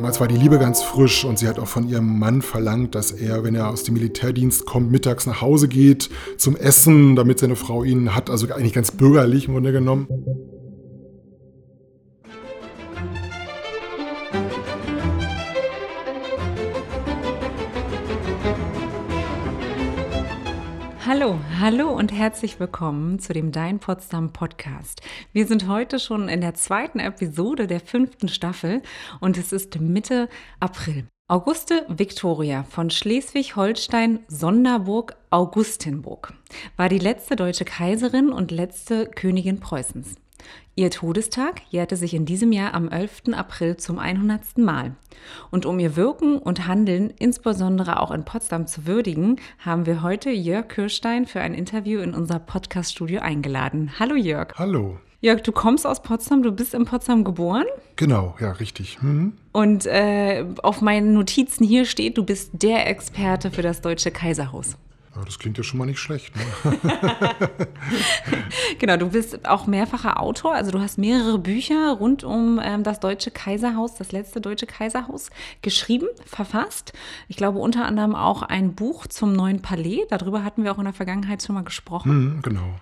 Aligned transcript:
Damals 0.00 0.18
war 0.18 0.28
die 0.28 0.36
Liebe 0.36 0.58
ganz 0.58 0.82
frisch 0.82 1.26
und 1.26 1.38
sie 1.38 1.46
hat 1.46 1.58
auch 1.58 1.68
von 1.68 1.86
ihrem 1.86 2.18
Mann 2.18 2.40
verlangt, 2.40 2.94
dass 2.94 3.12
er, 3.12 3.44
wenn 3.44 3.54
er 3.54 3.68
aus 3.68 3.82
dem 3.82 3.92
Militärdienst 3.92 4.64
kommt, 4.64 4.90
mittags 4.90 5.26
nach 5.26 5.42
Hause 5.42 5.68
geht 5.68 6.08
zum 6.38 6.56
Essen, 6.56 7.16
damit 7.16 7.38
seine 7.38 7.54
Frau 7.54 7.84
ihn 7.84 8.14
hat. 8.14 8.30
Also 8.30 8.46
eigentlich 8.46 8.72
ganz 8.72 8.92
bürgerlich 8.92 9.46
im 9.46 9.52
Grunde 9.52 9.72
genommen. 9.72 10.08
Hallo, 21.20 21.38
hallo 21.58 21.90
und 21.90 22.12
herzlich 22.12 22.58
willkommen 22.60 23.18
zu 23.18 23.34
dem 23.34 23.52
Dein 23.52 23.78
Potsdam 23.78 24.32
Podcast. 24.32 25.02
Wir 25.34 25.46
sind 25.46 25.68
heute 25.68 25.98
schon 25.98 26.30
in 26.30 26.40
der 26.40 26.54
zweiten 26.54 26.98
Episode 26.98 27.66
der 27.66 27.80
fünften 27.80 28.28
Staffel 28.28 28.80
und 29.20 29.36
es 29.36 29.52
ist 29.52 29.78
Mitte 29.78 30.30
April. 30.60 31.04
Auguste 31.28 31.84
Victoria 31.88 32.62
von 32.62 32.88
Schleswig-Holstein 32.88 34.20
Sonderburg 34.28 35.14
Augustinburg 35.28 36.32
war 36.78 36.88
die 36.88 36.98
letzte 36.98 37.36
deutsche 37.36 37.66
Kaiserin 37.66 38.30
und 38.30 38.50
letzte 38.50 39.04
Königin 39.04 39.60
Preußens. 39.60 40.14
Ihr 40.76 40.90
Todestag 40.90 41.62
jährte 41.70 41.96
sich 41.96 42.14
in 42.14 42.24
diesem 42.24 42.52
Jahr 42.52 42.74
am 42.74 42.88
11. 42.88 43.34
April 43.34 43.76
zum 43.76 43.98
100. 43.98 44.58
Mal. 44.58 44.94
Und 45.50 45.66
um 45.66 45.78
ihr 45.78 45.96
Wirken 45.96 46.38
und 46.38 46.66
Handeln, 46.66 47.12
insbesondere 47.18 48.00
auch 48.00 48.10
in 48.10 48.24
Potsdam, 48.24 48.66
zu 48.66 48.86
würdigen, 48.86 49.36
haben 49.58 49.86
wir 49.86 50.02
heute 50.02 50.30
Jörg 50.30 50.68
Kirstein 50.68 51.26
für 51.26 51.40
ein 51.40 51.54
Interview 51.54 52.00
in 52.00 52.14
unser 52.14 52.38
Podcast-Studio 52.38 53.20
eingeladen. 53.20 53.92
Hallo 53.98 54.14
Jörg. 54.14 54.54
Hallo. 54.56 54.98
Jörg, 55.22 55.42
du 55.42 55.52
kommst 55.52 55.86
aus 55.86 56.02
Potsdam, 56.02 56.42
du 56.42 56.50
bist 56.50 56.72
in 56.72 56.86
Potsdam 56.86 57.24
geboren. 57.24 57.66
Genau, 57.96 58.34
ja, 58.40 58.52
richtig. 58.52 59.02
Mhm. 59.02 59.34
Und 59.52 59.84
äh, 59.84 60.46
auf 60.62 60.80
meinen 60.80 61.12
Notizen 61.12 61.66
hier 61.66 61.84
steht, 61.84 62.16
du 62.16 62.24
bist 62.24 62.52
der 62.54 62.88
Experte 62.88 63.50
für 63.50 63.62
das 63.62 63.82
Deutsche 63.82 64.10
Kaiserhaus. 64.10 64.76
Ja, 65.16 65.24
das 65.24 65.40
klingt 65.40 65.58
ja 65.58 65.64
schon 65.64 65.78
mal 65.78 65.86
nicht 65.86 65.98
schlecht. 65.98 66.32
Ne? 66.36 66.78
genau, 68.78 68.96
du 68.96 69.08
bist 69.10 69.48
auch 69.48 69.66
mehrfacher 69.66 70.20
Autor, 70.20 70.54
also 70.54 70.70
du 70.70 70.80
hast 70.80 70.98
mehrere 70.98 71.38
Bücher 71.38 71.92
rund 71.98 72.22
um 72.22 72.60
ähm, 72.62 72.84
das 72.84 73.00
Deutsche 73.00 73.32
Kaiserhaus, 73.32 73.96
das 73.96 74.12
letzte 74.12 74.40
Deutsche 74.40 74.66
Kaiserhaus, 74.66 75.30
geschrieben, 75.62 76.06
verfasst. 76.24 76.92
Ich 77.26 77.36
glaube 77.36 77.58
unter 77.58 77.86
anderem 77.86 78.14
auch 78.14 78.42
ein 78.42 78.74
Buch 78.74 79.08
zum 79.08 79.32
neuen 79.32 79.62
Palais, 79.62 80.06
darüber 80.10 80.44
hatten 80.44 80.62
wir 80.62 80.72
auch 80.72 80.78
in 80.78 80.84
der 80.84 80.92
Vergangenheit 80.92 81.42
schon 81.42 81.56
mal 81.56 81.64
gesprochen. 81.64 82.36
Mhm, 82.36 82.42
genau. 82.42 82.74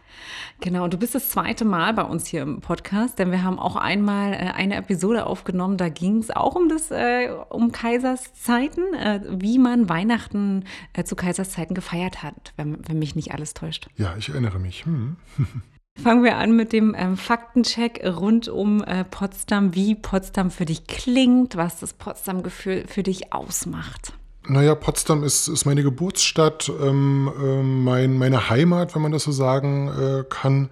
Genau, 0.61 0.89
du 0.89 0.99
bist 0.99 1.15
das 1.15 1.31
zweite 1.31 1.65
Mal 1.65 1.95
bei 1.95 2.03
uns 2.03 2.27
hier 2.27 2.43
im 2.43 2.61
Podcast, 2.61 3.19
denn 3.19 3.31
wir 3.31 3.45
haben 3.45 3.59
auch 3.59 3.77
einmal 3.77 4.33
äh, 4.33 4.53
eine 4.55 4.75
Episode 4.75 5.27
aufgenommen, 5.27 5.77
da 5.77 5.89
ging 5.89 6.19
es 6.19 6.31
auch 6.31 6.57
um 6.57 6.69
das, 6.69 6.91
äh, 6.91 7.31
um 7.49 7.71
Kaiserszeiten, 7.71 8.93
äh, 8.95 9.21
wie 9.31 9.59
man 9.59 9.89
Weihnachten 9.89 10.65
äh, 10.93 11.05
zu 11.05 11.17
Kaiserszeiten 11.17 11.75
gefeiert 11.75 12.18
hat, 12.23 12.53
wenn, 12.57 12.79
wenn, 12.87 12.99
mich 12.99 13.15
nicht 13.15 13.33
alles 13.33 13.55
täuscht. 13.55 13.89
Ja, 13.97 14.15
ich 14.19 14.29
erinnere 14.29 14.59
mich. 14.59 14.85
Hm. 14.85 15.17
Fangen 16.03 16.23
wir 16.23 16.37
an 16.37 16.55
mit 16.55 16.73
dem 16.73 16.95
ähm, 16.97 17.17
Faktencheck 17.17 18.05
rund 18.05 18.49
um 18.49 18.85
äh, 18.85 19.05
Potsdam, 19.05 19.75
wie 19.75 19.97
Potsdam 19.97 20.53
für 20.53 20.65
dich 20.65 20.87
klingt, 20.87 21.57
was 21.57 21.81
das 21.81 21.93
Potsdam-Gefühl 21.93 22.85
für 22.87 23.03
dich 23.03 23.33
ausmacht. 23.33 24.13
Naja, 24.47 24.75
Potsdam 24.77 25.25
ist, 25.25 25.49
ist 25.49 25.67
meine 25.67 25.83
Geburtsstadt, 25.83 26.71
ähm, 26.81 27.31
äh, 27.39 27.63
mein, 27.63 28.17
meine 28.17 28.49
Heimat, 28.49 28.95
wenn 28.95 29.03
man 29.03 29.13
das 29.13 29.25
so 29.25 29.33
sagen 29.33 29.89
äh, 29.89 30.25
kann. 30.29 30.71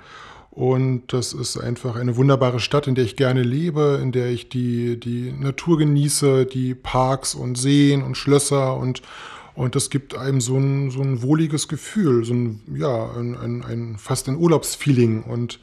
Und 0.51 1.13
das 1.13 1.35
ist 1.35 1.59
einfach 1.59 1.97
eine 1.97 2.17
wunderbare 2.17 2.61
Stadt, 2.61 2.87
in 2.87 2.95
der 2.95 3.05
ich 3.05 3.17
gerne 3.17 3.43
lebe, 3.43 3.99
in 4.01 4.11
der 4.11 4.31
ich 4.31 4.49
die, 4.49 4.99
die 4.99 5.31
Natur 5.31 5.77
genieße, 5.77 6.47
die 6.47 6.75
Parks 6.75 7.35
und 7.35 7.59
Seen 7.59 8.03
und 8.03 8.17
Schlösser 8.17 8.79
und, 8.79 9.03
und 9.57 9.75
das 9.75 9.91
gibt 9.91 10.17
einem 10.17 10.41
so 10.41 10.59
ein, 10.59 10.91
so 10.91 11.01
ein 11.01 11.23
wohliges 11.23 11.67
Gefühl, 11.67 12.25
so 12.25 12.35
ein, 12.35 12.61
ja, 12.75 13.11
ein, 13.17 13.37
ein, 13.37 13.65
ein 13.65 13.97
fast 13.99 14.29
ein 14.29 14.37
Urlaubsfeeling. 14.37 15.23
Und 15.23 15.61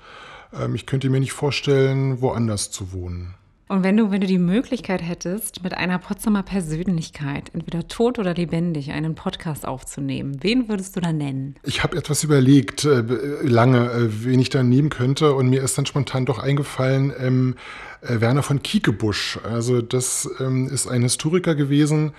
ähm, 0.52 0.74
ich 0.74 0.88
könnte 0.88 1.10
mir 1.10 1.20
nicht 1.20 1.34
vorstellen, 1.34 2.20
woanders 2.20 2.72
zu 2.72 2.92
wohnen. 2.92 3.36
Und 3.70 3.84
wenn 3.84 3.96
du, 3.96 4.12
wenn 4.12 4.22
du 4.22 4.28
die 4.28 4.40
Möglichkeit 4.40 5.02
hättest, 5.02 5.64
mit 5.64 5.74
einer 5.74 5.98
Potsdamer 5.98 6.44
Persönlichkeit, 6.44 7.50
entweder 7.54 7.88
tot 7.88 8.20
oder 8.20 8.34
lebendig, 8.34 8.92
einen 8.92 9.16
Podcast 9.16 9.66
aufzunehmen, 9.66 10.44
wen 10.44 10.68
würdest 10.70 10.96
du 10.96 11.00
da 11.00 11.14
nennen? 11.14 11.56
Ich 11.64 11.82
habe 11.82 11.98
etwas 11.98 12.24
überlegt, 12.24 12.84
äh, 12.86 13.04
lange, 13.42 13.90
äh, 13.92 14.26
wen 14.26 14.40
ich 14.40 14.50
da 14.50 14.64
nehmen 14.64 14.90
könnte. 14.90 15.34
Und 15.34 15.50
mir 15.50 15.64
ist 15.64 15.78
dann 15.78 15.86
spontan 15.86 16.26
doch 16.26 16.40
eingefallen, 16.40 17.14
ähm, 17.18 17.56
äh, 17.56 17.93
Werner 18.06 18.44
von 18.44 18.62
Kiekebusch. 18.62 19.40
Also 19.44 19.82
das 19.82 20.30
ähm, 20.40 20.68
ist 20.68 20.88
ein 20.88 21.02
Historiker 21.04 21.56
gewesen, 21.56 22.14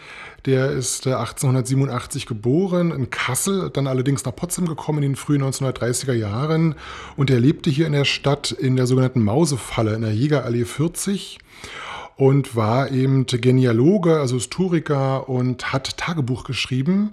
der 0.46 0.70
ist 0.70 1.06
1887 1.06 2.26
geboren 2.26 2.90
in 2.90 3.10
Kassel, 3.10 3.70
dann 3.70 3.86
allerdings 3.86 4.24
nach 4.24 4.34
Potsdam 4.34 4.66
gekommen 4.66 5.02
in 5.02 5.10
den 5.10 5.16
frühen 5.16 5.42
1930er 5.42 6.12
Jahren 6.12 6.74
und 7.16 7.30
er 7.30 7.40
lebte 7.40 7.70
hier 7.70 7.86
in 7.86 7.92
der 7.92 8.04
Stadt 8.04 8.50
in 8.50 8.76
der 8.76 8.86
sogenannten 8.86 9.22
Mausefalle 9.22 9.94
in 9.94 10.02
der 10.02 10.14
Jägerallee 10.14 10.64
40 10.64 11.38
und 12.16 12.54
war 12.54 12.90
eben 12.90 13.26
Genealoge, 13.26 14.18
also 14.18 14.36
Historiker 14.36 15.28
und 15.28 15.72
hat 15.72 15.96
Tagebuch 15.96 16.44
geschrieben. 16.44 17.12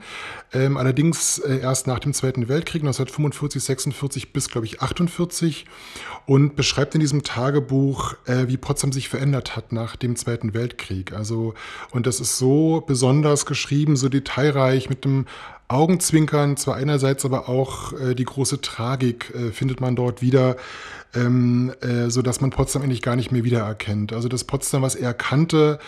Ähm, 0.53 0.77
allerdings 0.77 1.39
äh, 1.39 1.59
erst 1.59 1.87
nach 1.87 1.99
dem 1.99 2.13
Zweiten 2.13 2.47
Weltkrieg, 2.47 2.83
1945, 2.83 3.63
46 3.63 4.33
bis, 4.33 4.49
glaube 4.49 4.67
ich, 4.67 4.81
48 4.81 5.65
und 6.25 6.55
beschreibt 6.55 6.93
in 6.93 7.01
diesem 7.01 7.23
Tagebuch, 7.23 8.15
äh, 8.25 8.47
wie 8.47 8.57
Potsdam 8.57 8.91
sich 8.91 9.09
verändert 9.09 9.55
hat 9.55 9.71
nach 9.71 9.95
dem 9.95 10.15
Zweiten 10.15 10.53
Weltkrieg. 10.53 11.13
Also, 11.13 11.55
und 11.91 12.05
das 12.05 12.19
ist 12.19 12.37
so 12.37 12.83
besonders 12.85 13.45
geschrieben, 13.45 13.95
so 13.95 14.07
detailreich 14.07 14.89
mit 14.89 15.03
dem 15.05 15.25
Augenzwinkern, 15.71 16.57
zwar 16.57 16.75
einerseits, 16.75 17.25
aber 17.25 17.49
auch 17.49 17.93
äh, 17.93 18.15
die 18.15 18.25
große 18.25 18.61
Tragik 18.61 19.33
äh, 19.33 19.51
findet 19.51 19.81
man 19.81 19.95
dort 19.95 20.21
wieder, 20.21 20.57
ähm, 21.15 21.73
äh, 21.81 22.09
so 22.09 22.21
dass 22.21 22.41
man 22.41 22.49
Potsdam 22.49 22.83
eigentlich 22.83 23.01
gar 23.01 23.15
nicht 23.15 23.31
mehr 23.31 23.43
wiedererkennt. 23.43 24.13
Also 24.13 24.27
das 24.27 24.43
Potsdam, 24.43 24.81
was 24.81 24.95
er 24.95 25.13
kannte, 25.13 25.79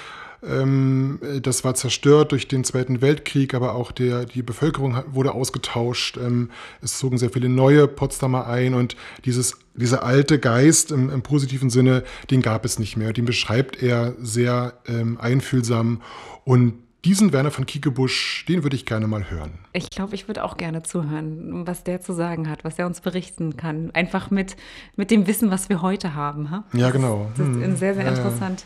ähm, 0.46 1.20
das 1.42 1.64
war 1.64 1.74
zerstört 1.76 2.32
durch 2.32 2.48
den 2.48 2.64
Zweiten 2.64 3.02
Weltkrieg, 3.02 3.54
aber 3.54 3.76
auch 3.76 3.92
der, 3.92 4.26
die 4.26 4.42
Bevölkerung 4.42 5.02
wurde 5.08 5.34
ausgetauscht. 5.34 6.18
Ähm, 6.18 6.50
es 6.82 6.98
zogen 6.98 7.18
sehr 7.18 7.30
viele 7.30 7.50
neue 7.50 7.88
Potsdamer 7.88 8.48
ein 8.48 8.74
und 8.74 8.96
dieses, 9.26 9.58
dieser 9.74 10.04
alte 10.04 10.40
Geist 10.40 10.92
im, 10.92 11.10
im 11.10 11.22
positiven 11.22 11.70
Sinne, 11.70 12.04
den 12.30 12.42
gab 12.42 12.66
es 12.66 12.78
nicht 12.80 12.98
mehr. 12.98 13.14
Den 13.14 13.26
beschreibt 13.26 13.82
er 13.82 14.16
sehr 14.20 14.74
ähm, 14.88 15.18
einfühlsam 15.20 16.02
und 16.44 16.74
diesen 17.06 17.32
Werner 17.34 17.52
von 17.52 17.66
Kiekebusch, 17.66 18.46
den 18.48 18.64
würde 18.64 18.78
ich 18.78 18.86
gerne 18.86 19.08
mal 19.08 19.30
hören. 19.30 19.52
Ich 19.74 19.90
glaube, 19.90 20.16
ich 20.16 20.30
würde 20.30 20.46
auch 20.46 20.56
gerne 20.56 20.84
zuhören, 20.84 21.68
was 21.68 21.84
der 21.84 22.00
zu 22.00 22.14
sagen 22.14 22.50
hat, 22.50 22.64
was 22.64 22.80
er 22.80 22.86
uns 22.86 23.02
berichten 23.02 23.58
kann. 23.58 23.92
Einfach 23.92 24.32
mit, 24.32 24.56
mit 24.96 25.12
dem 25.12 25.28
Wissen, 25.28 25.52
was 25.52 25.68
wir 25.68 25.82
heute 25.82 26.16
haben. 26.16 26.50
Ha? 26.50 26.64
Ja, 26.72 26.92
genau. 26.92 27.30
Das, 27.36 27.46
das 27.46 27.58
ist 27.58 27.64
hm. 27.64 27.76
sehr, 27.76 27.96
sehr 27.96 28.08
interessant, 28.08 28.64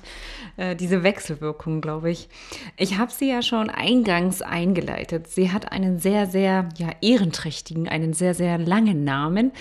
ja. 0.55 0.65
äh, 0.65 0.75
diese 0.75 1.01
Wechselwirkung, 1.01 1.81
glaube 1.81 2.11
ich. 2.11 2.29
Ich 2.77 2.99
habe 2.99 3.11
sie 3.11 3.27
ja 3.27 3.41
schon 3.41 3.71
eingangs 3.71 4.43
eingeleitet. 4.43 5.25
Sie 5.27 5.51
hat 5.51 5.71
einen 5.71 5.97
sehr, 5.97 6.27
sehr 6.27 6.69
ja, 6.77 6.91
ehrenträchtigen, 7.01 7.89
einen 7.89 8.13
sehr, 8.13 8.35
sehr 8.35 8.59
langen 8.59 9.03
Namen. 9.03 9.51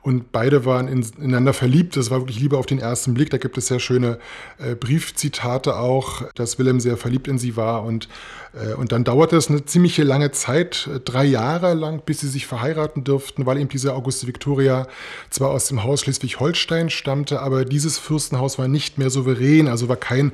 und 0.07 0.31
beide 0.31 0.65
waren 0.65 0.87
in, 0.87 1.05
ineinander 1.19 1.53
verliebt. 1.53 1.97
Das 1.97 2.13
war 2.13 2.21
wirklich 2.21 2.39
Liebe 2.39 2.57
auf 2.57 2.67
den 2.67 2.79
ersten 2.79 3.13
Blick. 3.13 3.29
Da 3.31 3.39
gibt 3.39 3.59
es 3.59 3.67
sehr 3.67 3.81
schöne 3.81 4.21
äh, 4.59 4.77
Briefzitate 4.77 5.77
auch, 5.77 6.23
dass 6.37 6.61
Willem 6.61 6.79
sehr 6.79 6.97
verliebt 6.97 7.27
in 7.27 7.39
sie 7.39 7.57
war. 7.57 7.83
Und, 7.83 8.09
äh, 8.55 8.75
und 8.75 8.93
dann 8.93 9.03
dauerte 9.03 9.37
es 9.37 9.51
eine 9.51 9.65
ziemlich 9.65 9.99
lange 9.99 10.31
Zeit, 10.31 10.89
äh, 10.95 11.01
drei 11.01 11.25
Jahre 11.25 11.75
lang, 11.75 12.03
bis 12.07 12.21
sie 12.21 12.29
sich 12.29 12.47
verheiraten 12.47 13.03
dürften, 13.03 13.47
weil 13.47 13.59
eben 13.59 13.69
diese 13.69 13.95
Auguste 13.95 14.29
Victoria 14.29 14.87
zwar 15.29 15.51
aus 15.51 15.67
dem 15.67 15.83
Haus 15.83 16.03
Schleswig-Holstein 16.03 16.89
stammte, 16.89 17.41
aber 17.41 17.65
dieses 17.65 17.99
Fürstenhaus 17.99 18.61
war 18.61 18.69
nicht 18.69 18.99
mehr 18.99 19.11
souverän, 19.11 19.67
also 19.67 19.89
war 19.89 19.97
kein 19.97 20.31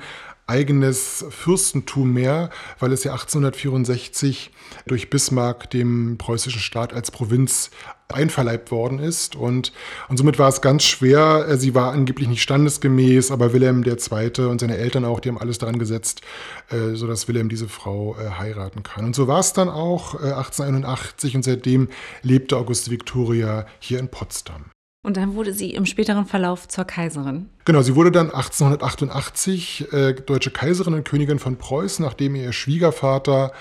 eigenes 0.52 1.24
Fürstentum 1.30 2.12
mehr, 2.12 2.50
weil 2.78 2.92
es 2.92 3.04
ja 3.04 3.12
1864 3.12 4.50
durch 4.86 5.08
Bismarck 5.08 5.70
dem 5.70 6.18
preußischen 6.18 6.60
Staat 6.60 6.92
als 6.92 7.10
Provinz 7.10 7.70
einverleibt 8.08 8.70
worden 8.70 8.98
ist. 8.98 9.34
Und, 9.34 9.72
und 10.10 10.18
somit 10.18 10.38
war 10.38 10.50
es 10.50 10.60
ganz 10.60 10.84
schwer. 10.84 11.46
Äh, 11.48 11.56
sie 11.56 11.74
war 11.74 11.92
angeblich 11.92 12.28
nicht 12.28 12.42
standesgemäß, 12.42 13.30
aber 13.30 13.54
Wilhelm 13.54 13.82
II. 13.82 14.44
und 14.46 14.60
seine 14.60 14.76
Eltern 14.76 15.06
auch, 15.06 15.20
die 15.20 15.30
haben 15.30 15.38
alles 15.38 15.56
daran 15.56 15.78
gesetzt, 15.78 16.20
äh, 16.68 16.94
sodass 16.94 17.28
Wilhelm 17.28 17.48
diese 17.48 17.68
Frau 17.68 18.14
äh, 18.18 18.38
heiraten 18.38 18.82
kann. 18.82 19.06
Und 19.06 19.16
so 19.16 19.28
war 19.28 19.40
es 19.40 19.54
dann 19.54 19.70
auch 19.70 20.14
äh, 20.16 20.32
1881 20.32 21.34
und 21.34 21.44
seitdem 21.44 21.88
lebte 22.20 22.58
Auguste 22.58 22.90
Victoria 22.90 23.64
hier 23.80 23.98
in 23.98 24.08
Potsdam. 24.08 24.66
Und 25.04 25.16
dann 25.16 25.34
wurde 25.34 25.52
sie 25.52 25.70
im 25.70 25.84
späteren 25.84 26.26
Verlauf 26.26 26.68
zur 26.68 26.84
Kaiserin. 26.84 27.48
Genau, 27.64 27.82
sie 27.82 27.94
wurde 27.94 28.10
dann 28.10 28.30
1888 28.30 29.92
äh, 29.92 30.14
deutsche 30.14 30.50
Kaiserin 30.50 30.94
und 30.94 31.04
Königin 31.04 31.38
von 31.38 31.56
Preußen, 31.56 32.04
nachdem 32.04 32.34
ihr 32.34 32.52
Schwiegervater 32.52 33.52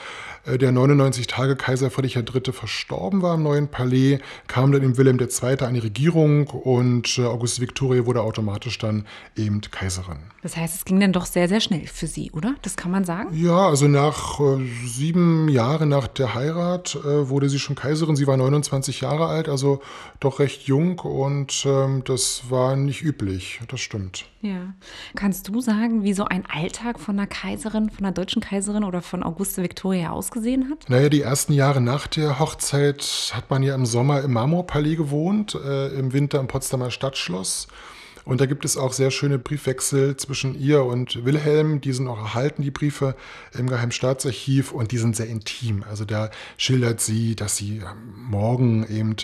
äh, 0.46 0.58
der 0.58 0.72
99-Tage-Kaiser 0.72 1.92
Friedrich 1.92 2.16
III. 2.16 2.52
verstorben 2.52 3.22
war 3.22 3.36
im 3.36 3.44
neuen 3.44 3.68
Palais, 3.68 4.20
kam 4.48 4.72
dann 4.72 4.82
im 4.82 4.98
Wilhelm 4.98 5.20
II. 5.20 5.58
eine 5.60 5.84
Regierung 5.84 6.48
und 6.48 7.18
äh, 7.18 7.26
Auguste 7.26 7.62
Victoria 7.62 8.06
wurde 8.06 8.22
automatisch 8.22 8.78
dann 8.80 9.06
eben 9.36 9.62
Kaiserin. 9.62 10.18
Das 10.42 10.58
heißt, 10.58 10.76
es 10.76 10.86
ging 10.86 11.00
dann 11.00 11.14
doch 11.14 11.26
sehr, 11.26 11.48
sehr 11.48 11.62
schnell 11.62 11.86
für 11.86 12.08
sie, 12.08 12.32
oder? 12.32 12.56
Das 12.64 12.76
kann 12.76 12.92
man 12.92 13.06
sagen? 13.06 13.30
Ja, 13.34 13.68
also 13.68 13.88
nach 13.88 14.40
äh, 14.40 14.66
sieben 14.86 15.48
Jahren 15.50 15.90
nach 15.90 16.08
der 16.08 16.34
Heirat 16.34 16.96
äh, 16.96 17.30
wurde 17.30 17.50
sie 17.50 17.60
schon 17.60 17.76
Kaiserin. 17.76 18.16
Sie 18.16 18.26
war 18.26 18.38
29 18.38 19.02
Jahre 19.02 19.28
alt, 19.28 19.48
also 19.48 19.82
doch 20.20 20.40
recht 20.40 20.64
jung 20.64 21.00
und 21.00 21.64
ähm, 21.66 22.04
das 22.06 22.44
war 22.50 22.76
nicht 22.76 23.04
üblich, 23.04 23.60
das 23.68 23.82
stimmt. 23.92 24.26
Ja. 24.42 24.74
Kannst 25.16 25.50
du 25.50 25.60
sagen, 25.60 26.04
wie 26.04 26.14
so 26.14 26.24
ein 26.24 26.46
Alltag 26.46 26.98
von 26.98 27.20
einer 27.20 27.28
Kaiserin, 27.28 27.90
von 27.90 28.06
einer 28.06 28.14
deutschen 28.14 28.42
Kaiserin 28.42 28.86
oder 28.86 29.02
von 29.02 29.22
Auguste 29.22 29.62
Victoria 29.62 30.12
ausgesehen 30.12 30.70
hat? 30.70 30.90
Naja, 30.90 31.10
die 31.10 31.22
ersten 31.22 31.52
Jahre 31.52 31.82
nach 31.82 32.08
der 32.08 32.40
Hochzeit 32.40 33.32
hat 33.34 33.50
man 33.50 33.64
ja 33.64 33.76
im 33.76 33.86
Sommer 33.86 34.22
im 34.22 34.32
Marmorpalais 34.32 34.96
gewohnt, 34.96 35.56
äh, 35.56 35.90
im 35.90 36.14
Winter 36.14 36.40
im 36.40 36.48
Potsdamer 36.48 36.90
Stadtschloss. 36.90 37.68
Und 38.26 38.42
da 38.42 38.46
gibt 38.46 38.66
es 38.66 38.78
auch 38.78 38.94
sehr 38.94 39.12
schöne 39.12 39.40
Briefwechsel 39.40 40.16
zwischen 40.18 40.60
ihr 40.60 40.84
und 40.84 41.26
Wilhelm. 41.26 41.82
Die 41.82 41.94
sind 41.94 42.08
auch 42.08 42.18
erhalten, 42.18 42.62
die 42.62 42.72
Briefe 42.72 43.16
im 43.58 43.68
Geheimstaatsarchiv 43.68 44.72
und 44.72 44.92
die 44.92 44.98
sind 44.98 45.16
sehr 45.16 45.28
intim. 45.28 45.84
Also 45.90 46.06
da 46.06 46.30
schildert 46.58 47.02
sie, 47.02 47.36
dass 47.36 47.58
sie 47.58 47.82
morgen 48.16 48.86
eben 48.88 49.16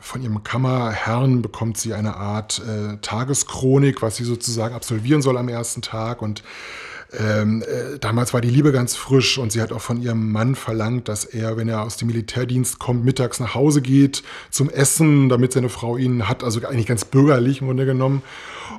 von 0.00 0.22
ihrem 0.22 0.42
Kammerherrn 0.44 1.42
bekommt 1.42 1.78
sie 1.78 1.94
eine 1.94 2.16
Art 2.16 2.62
äh, 2.66 2.96
Tageschronik, 2.98 4.02
was 4.02 4.16
sie 4.16 4.24
sozusagen 4.24 4.74
absolvieren 4.74 5.22
soll 5.22 5.36
am 5.36 5.48
ersten 5.48 5.82
Tag 5.82 6.22
und 6.22 6.42
ähm, 7.18 7.62
äh, 7.62 7.98
damals 7.98 8.32
war 8.34 8.40
die 8.40 8.50
Liebe 8.50 8.72
ganz 8.72 8.96
frisch 8.96 9.38
und 9.38 9.52
sie 9.52 9.60
hat 9.60 9.72
auch 9.72 9.80
von 9.80 10.00
ihrem 10.00 10.32
Mann 10.32 10.54
verlangt, 10.54 11.08
dass 11.08 11.24
er, 11.24 11.56
wenn 11.56 11.68
er 11.68 11.82
aus 11.82 11.96
dem 11.96 12.08
Militärdienst 12.08 12.78
kommt, 12.78 13.04
mittags 13.04 13.40
nach 13.40 13.54
Hause 13.54 13.82
geht 13.82 14.22
zum 14.50 14.70
Essen, 14.70 15.28
damit 15.28 15.52
seine 15.52 15.68
Frau 15.68 15.96
ihn 15.96 16.28
hat. 16.28 16.42
Also 16.42 16.60
eigentlich 16.66 16.86
ganz 16.86 17.04
bürgerlich 17.04 17.60
im 17.60 17.68
Grunde 17.68 17.86
genommen. 17.86 18.22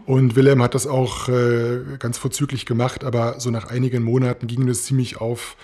Und 0.06 0.36
Wilhelm 0.36 0.62
hat 0.62 0.76
das 0.76 0.88
auch 0.88 1.30
äh, 1.30 1.80
ganz 2.00 2.18
vorzüglich 2.18 2.66
gemacht, 2.66 3.04
aber 3.04 3.40
so 3.40 3.50
nach 3.50 3.70
einigen 3.70 4.04
Monaten 4.04 4.48
ging 4.48 4.68
es 4.68 4.84
ziemlich 4.84 5.20
auf 5.22 5.56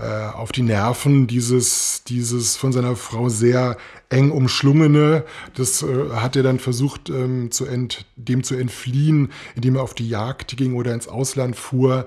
äh, 0.00 0.36
auf 0.36 0.52
die 0.52 0.62
Nerven, 0.62 1.26
dieses, 1.26 2.04
dieses 2.04 2.56
von 2.56 2.72
seiner 2.72 2.96
Frau 2.96 3.28
sehr 3.28 3.76
eng 4.10 4.30
umschlungene. 4.30 5.24
Das 5.54 5.82
äh, 5.82 6.10
hat 6.14 6.36
er 6.36 6.42
dann 6.42 6.58
versucht, 6.58 7.10
ähm, 7.10 7.50
zu 7.50 7.66
ent, 7.66 8.06
dem 8.16 8.42
zu 8.42 8.54
entfliehen, 8.54 9.30
indem 9.54 9.76
er 9.76 9.82
auf 9.82 9.94
die 9.94 10.08
Jagd 10.08 10.56
ging 10.56 10.74
oder 10.74 10.94
ins 10.94 11.08
Ausland 11.08 11.56
fuhr. 11.56 12.06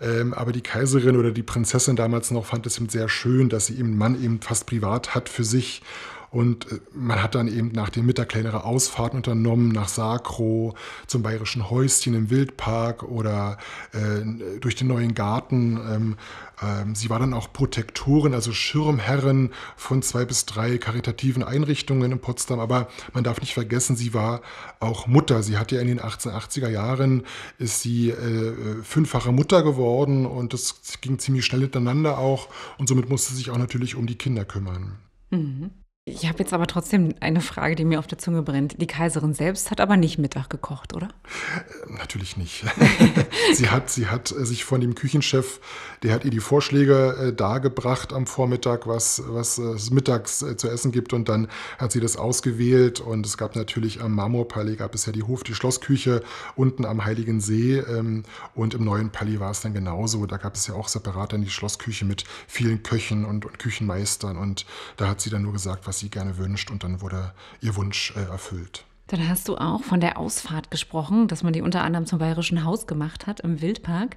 Ähm, 0.00 0.34
aber 0.34 0.52
die 0.52 0.60
Kaiserin 0.60 1.16
oder 1.16 1.30
die 1.30 1.42
Prinzessin 1.42 1.96
damals 1.96 2.30
noch 2.30 2.46
fand 2.46 2.66
es 2.66 2.78
eben 2.78 2.88
sehr 2.88 3.08
schön, 3.08 3.48
dass 3.48 3.66
sie 3.66 3.74
ihren 3.74 3.96
Mann 3.96 4.22
eben 4.22 4.40
fast 4.40 4.66
privat 4.66 5.14
hat 5.14 5.28
für 5.28 5.44
sich 5.44 5.82
und 6.30 6.70
äh, 6.70 6.80
man 6.92 7.22
hat 7.22 7.34
dann 7.34 7.48
eben 7.48 7.72
nach 7.72 7.90
dem 7.90 8.06
Mittag 8.06 8.28
kleinere 8.28 8.64
Ausfahrten 8.64 9.18
unternommen, 9.18 9.68
nach 9.68 9.88
Sakro, 9.88 10.74
zum 11.06 11.22
Bayerischen 11.22 11.70
Häuschen 11.70 12.14
im 12.14 12.30
Wildpark 12.30 13.02
oder 13.02 13.58
äh, 13.92 14.58
durch 14.60 14.74
den 14.74 14.88
neuen 14.88 15.14
Garten. 15.14 15.76
Ähm, 15.76 16.16
ähm, 16.62 16.94
sie 16.94 17.08
war 17.10 17.18
dann 17.18 17.34
auch 17.34 17.52
Protektorin, 17.52 18.34
also 18.34 18.52
Schirmherrin 18.52 19.50
von 19.76 20.02
zwei 20.02 20.24
bis 20.24 20.44
drei 20.46 20.78
karitativen 20.78 21.42
Einrichtungen 21.42 22.12
in 22.12 22.18
Potsdam. 22.20 22.60
Aber 22.60 22.88
man 23.14 23.24
darf 23.24 23.40
nicht 23.40 23.54
vergessen, 23.54 23.96
sie 23.96 24.14
war 24.14 24.42
auch 24.80 25.06
Mutter. 25.06 25.42
Sie 25.42 25.56
hat 25.56 25.72
ja 25.72 25.80
in 25.80 25.86
den 25.86 26.00
1880er 26.00 26.68
Jahren, 26.68 27.24
ist 27.58 27.80
sie 27.80 28.10
äh, 28.10 28.82
fünffache 28.82 29.32
Mutter 29.32 29.62
geworden 29.62 30.26
und 30.26 30.52
das 30.52 30.80
ging 31.00 31.18
ziemlich 31.18 31.44
schnell 31.44 31.62
hintereinander 31.62 32.18
auch. 32.18 32.48
Und 32.78 32.88
somit 32.88 33.08
musste 33.08 33.30
sie 33.30 33.38
sich 33.38 33.50
auch 33.50 33.58
natürlich 33.58 33.94
um 33.94 34.06
die 34.06 34.16
Kinder 34.16 34.44
kümmern. 34.44 34.98
Mhm. 35.30 35.70
Ich 36.08 36.28
habe 36.28 36.38
jetzt 36.38 36.52
aber 36.52 36.66
trotzdem 36.66 37.14
eine 37.20 37.40
Frage, 37.40 37.76
die 37.76 37.84
mir 37.84 37.98
auf 37.98 38.06
der 38.06 38.18
Zunge 38.18 38.42
brennt. 38.42 38.80
Die 38.80 38.86
Kaiserin 38.86 39.34
selbst 39.34 39.70
hat 39.70 39.80
aber 39.80 39.96
nicht 39.96 40.18
Mittag 40.18 40.48
gekocht, 40.48 40.94
oder? 40.94 41.08
Äh, 41.56 41.92
natürlich 41.98 42.36
nicht. 42.36 42.64
sie, 43.52 43.68
hat, 43.68 43.90
sie 43.90 44.06
hat 44.06 44.30
äh, 44.30 44.44
sich 44.44 44.64
von 44.64 44.80
dem 44.80 44.94
Küchenchef, 44.94 45.60
der 46.02 46.14
hat 46.14 46.24
ihr 46.24 46.30
die 46.30 46.40
Vorschläge 46.40 47.28
äh, 47.28 47.32
dargebracht 47.32 48.12
am 48.12 48.26
Vormittag, 48.26 48.86
was, 48.86 49.22
was 49.26 49.58
es 49.58 49.90
mittags 49.90 50.44
zu 50.56 50.68
essen 50.68 50.92
gibt 50.92 51.12
und 51.12 51.28
dann 51.28 51.48
hat 51.78 51.92
sie 51.92 52.00
das 52.00 52.16
ausgewählt 52.16 53.00
und 53.00 53.26
es 53.26 53.36
gab 53.36 53.56
natürlich 53.56 54.00
am 54.00 54.14
Marmorpalais 54.14 54.76
gab 54.76 54.94
es 54.94 55.06
ja 55.06 55.12
die 55.12 55.22
Hof, 55.22 55.42
die 55.42 55.54
Schlossküche 55.54 56.22
unten 56.56 56.84
am 56.84 57.04
Heiligen 57.04 57.40
See 57.40 57.78
ähm, 57.78 58.22
und 58.54 58.74
im 58.74 58.84
neuen 58.84 59.10
Palais 59.10 59.40
war 59.40 59.50
es 59.50 59.60
dann 59.60 59.74
genauso. 59.74 60.26
Da 60.26 60.36
gab 60.36 60.54
es 60.54 60.66
ja 60.66 60.74
auch 60.74 60.88
separat 60.88 61.32
dann 61.32 61.42
die 61.42 61.50
Schlossküche 61.50 62.04
mit 62.04 62.24
vielen 62.46 62.82
Köchen 62.82 63.24
und, 63.24 63.44
und 63.44 63.58
Küchenmeistern 63.58 64.36
und 64.36 64.66
da 64.96 65.08
hat 65.08 65.20
sie 65.20 65.30
dann 65.30 65.42
nur 65.42 65.52
gesagt, 65.52 65.86
was 65.86 65.97
sie 65.98 66.10
gerne 66.10 66.38
wünscht 66.38 66.70
und 66.70 66.84
dann 66.84 67.00
wurde 67.00 67.32
ihr 67.60 67.76
Wunsch 67.76 68.12
äh, 68.16 68.20
erfüllt. 68.30 68.84
Dann 69.08 69.26
hast 69.26 69.48
du 69.48 69.56
auch 69.56 69.82
von 69.82 70.00
der 70.00 70.18
Ausfahrt 70.18 70.70
gesprochen, 70.70 71.28
dass 71.28 71.42
man 71.42 71.54
die 71.54 71.62
unter 71.62 71.82
anderem 71.82 72.04
zum 72.04 72.18
Bayerischen 72.18 72.62
Haus 72.64 72.86
gemacht 72.86 73.26
hat 73.26 73.40
im 73.40 73.62
Wildpark. 73.62 74.16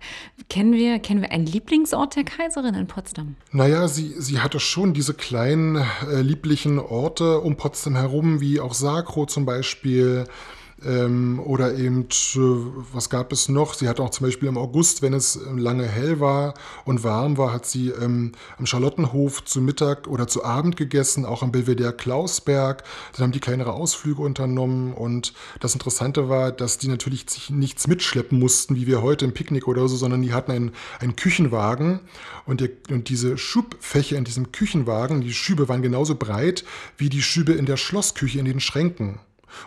Kennen 0.49 0.73
wir, 0.73 0.99
kennen 0.99 1.21
wir 1.21 1.31
einen 1.31 1.45
Lieblingsort 1.45 2.17
der 2.17 2.25
Kaiserin 2.25 2.75
in 2.75 2.87
Potsdam? 2.87 3.37
Naja, 3.53 3.87
sie, 3.87 4.13
sie 4.17 4.39
hatte 4.41 4.59
schon 4.59 4.93
diese 4.93 5.13
kleinen 5.13 5.77
äh, 5.77 6.21
lieblichen 6.21 6.77
Orte 6.77 7.39
um 7.39 7.55
Potsdam 7.55 7.95
herum, 7.95 8.41
wie 8.41 8.59
auch 8.59 8.73
Sakro 8.73 9.25
zum 9.25 9.45
Beispiel. 9.45 10.25
Ähm, 10.83 11.39
oder 11.39 11.75
eben, 11.75 12.03
äh, 12.03 12.39
was 12.91 13.09
gab 13.09 13.31
es 13.31 13.49
noch? 13.49 13.75
Sie 13.75 13.87
hat 13.87 13.99
auch 13.99 14.09
zum 14.09 14.25
Beispiel 14.25 14.49
im 14.49 14.57
August, 14.57 15.03
wenn 15.03 15.13
es 15.13 15.35
ähm, 15.35 15.59
lange 15.59 15.85
hell 15.85 16.19
war 16.19 16.55
und 16.85 17.03
warm 17.03 17.37
war, 17.37 17.53
hat 17.53 17.67
sie 17.67 17.89
ähm, 17.89 18.31
am 18.57 18.65
Charlottenhof 18.65 19.45
zu 19.45 19.61
Mittag 19.61 20.07
oder 20.07 20.27
zu 20.27 20.43
Abend 20.43 20.77
gegessen, 20.77 21.25
auch 21.25 21.43
am 21.43 21.51
Belvedere 21.51 21.93
Klausberg. 21.93 22.83
Dann 23.13 23.23
haben 23.25 23.31
die 23.31 23.39
kleinere 23.39 23.73
Ausflüge 23.73 24.23
unternommen. 24.23 24.93
Und 24.93 25.33
das 25.59 25.73
Interessante 25.73 26.29
war, 26.29 26.51
dass 26.51 26.79
die 26.79 26.87
natürlich 26.87 27.29
sich 27.29 27.51
nichts 27.51 27.87
mitschleppen 27.87 28.39
mussten, 28.39 28.75
wie 28.75 28.87
wir 28.87 29.03
heute 29.03 29.25
im 29.25 29.33
Picknick 29.33 29.67
oder 29.67 29.87
so, 29.87 29.95
sondern 29.95 30.23
die 30.23 30.33
hatten 30.33 30.51
einen, 30.51 30.71
einen 30.99 31.15
Küchenwagen. 31.15 31.99
Und, 32.47 32.59
der, 32.59 32.69
und 32.89 33.09
diese 33.09 33.37
Schubfächer 33.37 34.17
in 34.17 34.23
diesem 34.23 34.51
Küchenwagen, 34.51 35.21
die 35.21 35.33
Schübe 35.33 35.69
waren 35.69 35.83
genauso 35.83 36.15
breit 36.15 36.65
wie 36.97 37.09
die 37.09 37.21
Schübe 37.21 37.53
in 37.53 37.67
der 37.67 37.77
Schlossküche 37.77 38.39
in 38.39 38.45
den 38.45 38.59
Schränken. 38.59 39.19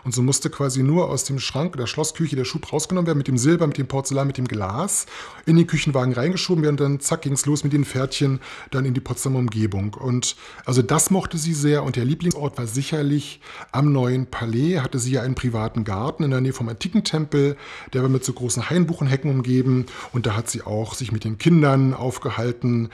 Und 0.04 0.14
so 0.14 0.22
musste 0.22 0.50
quasi 0.50 0.82
nur 0.82 1.08
aus 1.08 1.24
dem 1.24 1.38
Schrank 1.38 1.76
der 1.76 1.86
Schlossküche 1.86 2.36
der 2.36 2.44
Schub 2.44 2.72
rausgenommen 2.72 3.06
werden, 3.06 3.18
mit 3.18 3.28
dem 3.28 3.38
Silber, 3.38 3.66
mit 3.66 3.78
dem 3.78 3.86
Porzellan, 3.86 4.26
mit 4.26 4.38
dem 4.38 4.48
Glas, 4.48 5.06
in 5.46 5.56
den 5.56 5.66
Küchenwagen 5.66 6.12
reingeschoben 6.12 6.62
werden 6.62 6.74
und 6.74 6.80
dann 6.80 7.00
zack 7.00 7.22
ging 7.22 7.34
es 7.34 7.46
los 7.46 7.64
mit 7.64 7.72
den 7.72 7.84
Pferdchen 7.84 8.40
dann 8.70 8.84
in 8.84 8.94
die 8.94 9.00
Potsdamer 9.00 9.38
Umgebung. 9.38 9.94
Und 9.94 10.36
also 10.64 10.82
das 10.82 11.10
mochte 11.10 11.38
sie 11.38 11.54
sehr 11.54 11.82
und 11.84 11.96
der 11.96 12.04
Lieblingsort 12.04 12.58
war 12.58 12.66
sicherlich 12.66 13.40
am 13.72 13.92
neuen 13.92 14.26
Palais, 14.26 14.80
hatte 14.80 14.98
sie 14.98 15.12
ja 15.12 15.22
einen 15.22 15.34
privaten 15.34 15.84
Garten 15.84 16.24
in 16.24 16.30
der 16.30 16.40
Nähe 16.40 16.52
vom 16.52 16.68
antiken 16.68 17.04
Tempel, 17.04 17.56
der 17.92 18.02
war 18.02 18.08
mit 18.08 18.24
so 18.24 18.32
großen 18.32 18.70
Hainbuchenhecken 18.70 19.30
umgeben 19.30 19.86
und 20.12 20.26
da 20.26 20.36
hat 20.36 20.50
sie 20.50 20.62
auch 20.62 20.94
sich 20.94 21.12
mit 21.12 21.24
den 21.24 21.38
Kindern 21.38 21.94
aufgehalten, 21.94 22.90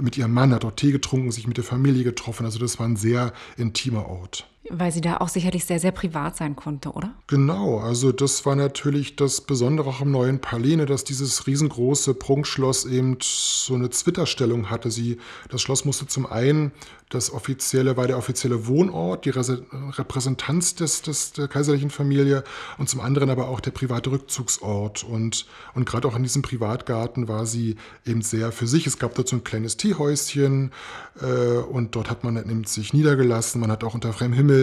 mit 0.00 0.16
ihrem 0.16 0.32
Mann 0.32 0.52
hat 0.52 0.64
dort 0.64 0.78
Tee 0.78 0.92
getrunken, 0.92 1.30
sich 1.32 1.46
mit 1.46 1.56
der 1.56 1.64
Familie 1.64 2.04
getroffen, 2.04 2.44
also 2.44 2.58
das 2.58 2.78
war 2.78 2.86
ein 2.86 2.96
sehr 2.96 3.32
intimer 3.56 4.08
Ort. 4.08 4.46
Weil 4.70 4.92
sie 4.92 5.02
da 5.02 5.18
auch 5.18 5.28
sicherlich 5.28 5.66
sehr, 5.66 5.78
sehr 5.78 5.92
privat 5.92 6.36
sein 6.36 6.56
konnte, 6.56 6.92
oder? 6.92 7.12
Genau, 7.26 7.80
also 7.80 8.12
das 8.12 8.46
war 8.46 8.56
natürlich 8.56 9.14
das 9.14 9.42
Besondere 9.42 9.90
auch 9.90 10.00
im 10.00 10.10
neuen 10.10 10.40
Palais, 10.40 10.76
ne, 10.76 10.86
dass 10.86 11.04
dieses 11.04 11.46
riesengroße 11.46 12.14
Prunkschloss 12.14 12.86
eben 12.86 13.18
so 13.20 13.74
eine 13.74 13.90
Zwitterstellung 13.90 14.70
hatte. 14.70 14.90
Sie, 14.90 15.18
das 15.50 15.60
Schloss 15.60 15.84
musste 15.84 16.06
zum 16.06 16.24
einen 16.24 16.72
Das 17.10 17.32
offizielle 17.32 17.96
war 17.96 18.08
der 18.08 18.18
offizielle 18.18 18.66
Wohnort, 18.66 19.24
die 19.24 19.30
Repräsentanz 19.30 20.74
des, 20.74 21.02
des, 21.02 21.32
der 21.32 21.46
kaiserlichen 21.46 21.90
Familie 21.90 22.42
und 22.78 22.88
zum 22.88 23.00
anderen 23.00 23.30
aber 23.30 23.48
auch 23.48 23.60
der 23.60 23.70
private 23.70 24.10
Rückzugsort. 24.10 25.04
Und, 25.04 25.46
und 25.74 25.86
gerade 25.86 26.08
auch 26.08 26.16
in 26.16 26.24
diesem 26.24 26.42
Privatgarten 26.42 27.28
war 27.28 27.46
sie 27.46 27.76
eben 28.04 28.22
sehr 28.22 28.50
für 28.50 28.66
sich. 28.66 28.86
Es 28.86 28.98
gab 28.98 29.14
dort 29.14 29.28
so 29.28 29.36
ein 29.36 29.44
kleines 29.44 29.76
Teehäuschen 29.76 30.72
äh, 31.20 31.58
und 31.58 31.94
dort 31.94 32.10
hat 32.10 32.24
man 32.24 32.36
eben 32.36 32.64
sich 32.64 32.92
niedergelassen. 32.92 33.60
Man 33.60 33.70
hat 33.70 33.84
auch 33.84 33.94
unter 33.94 34.12
freiem 34.12 34.32
Himmel 34.32 34.53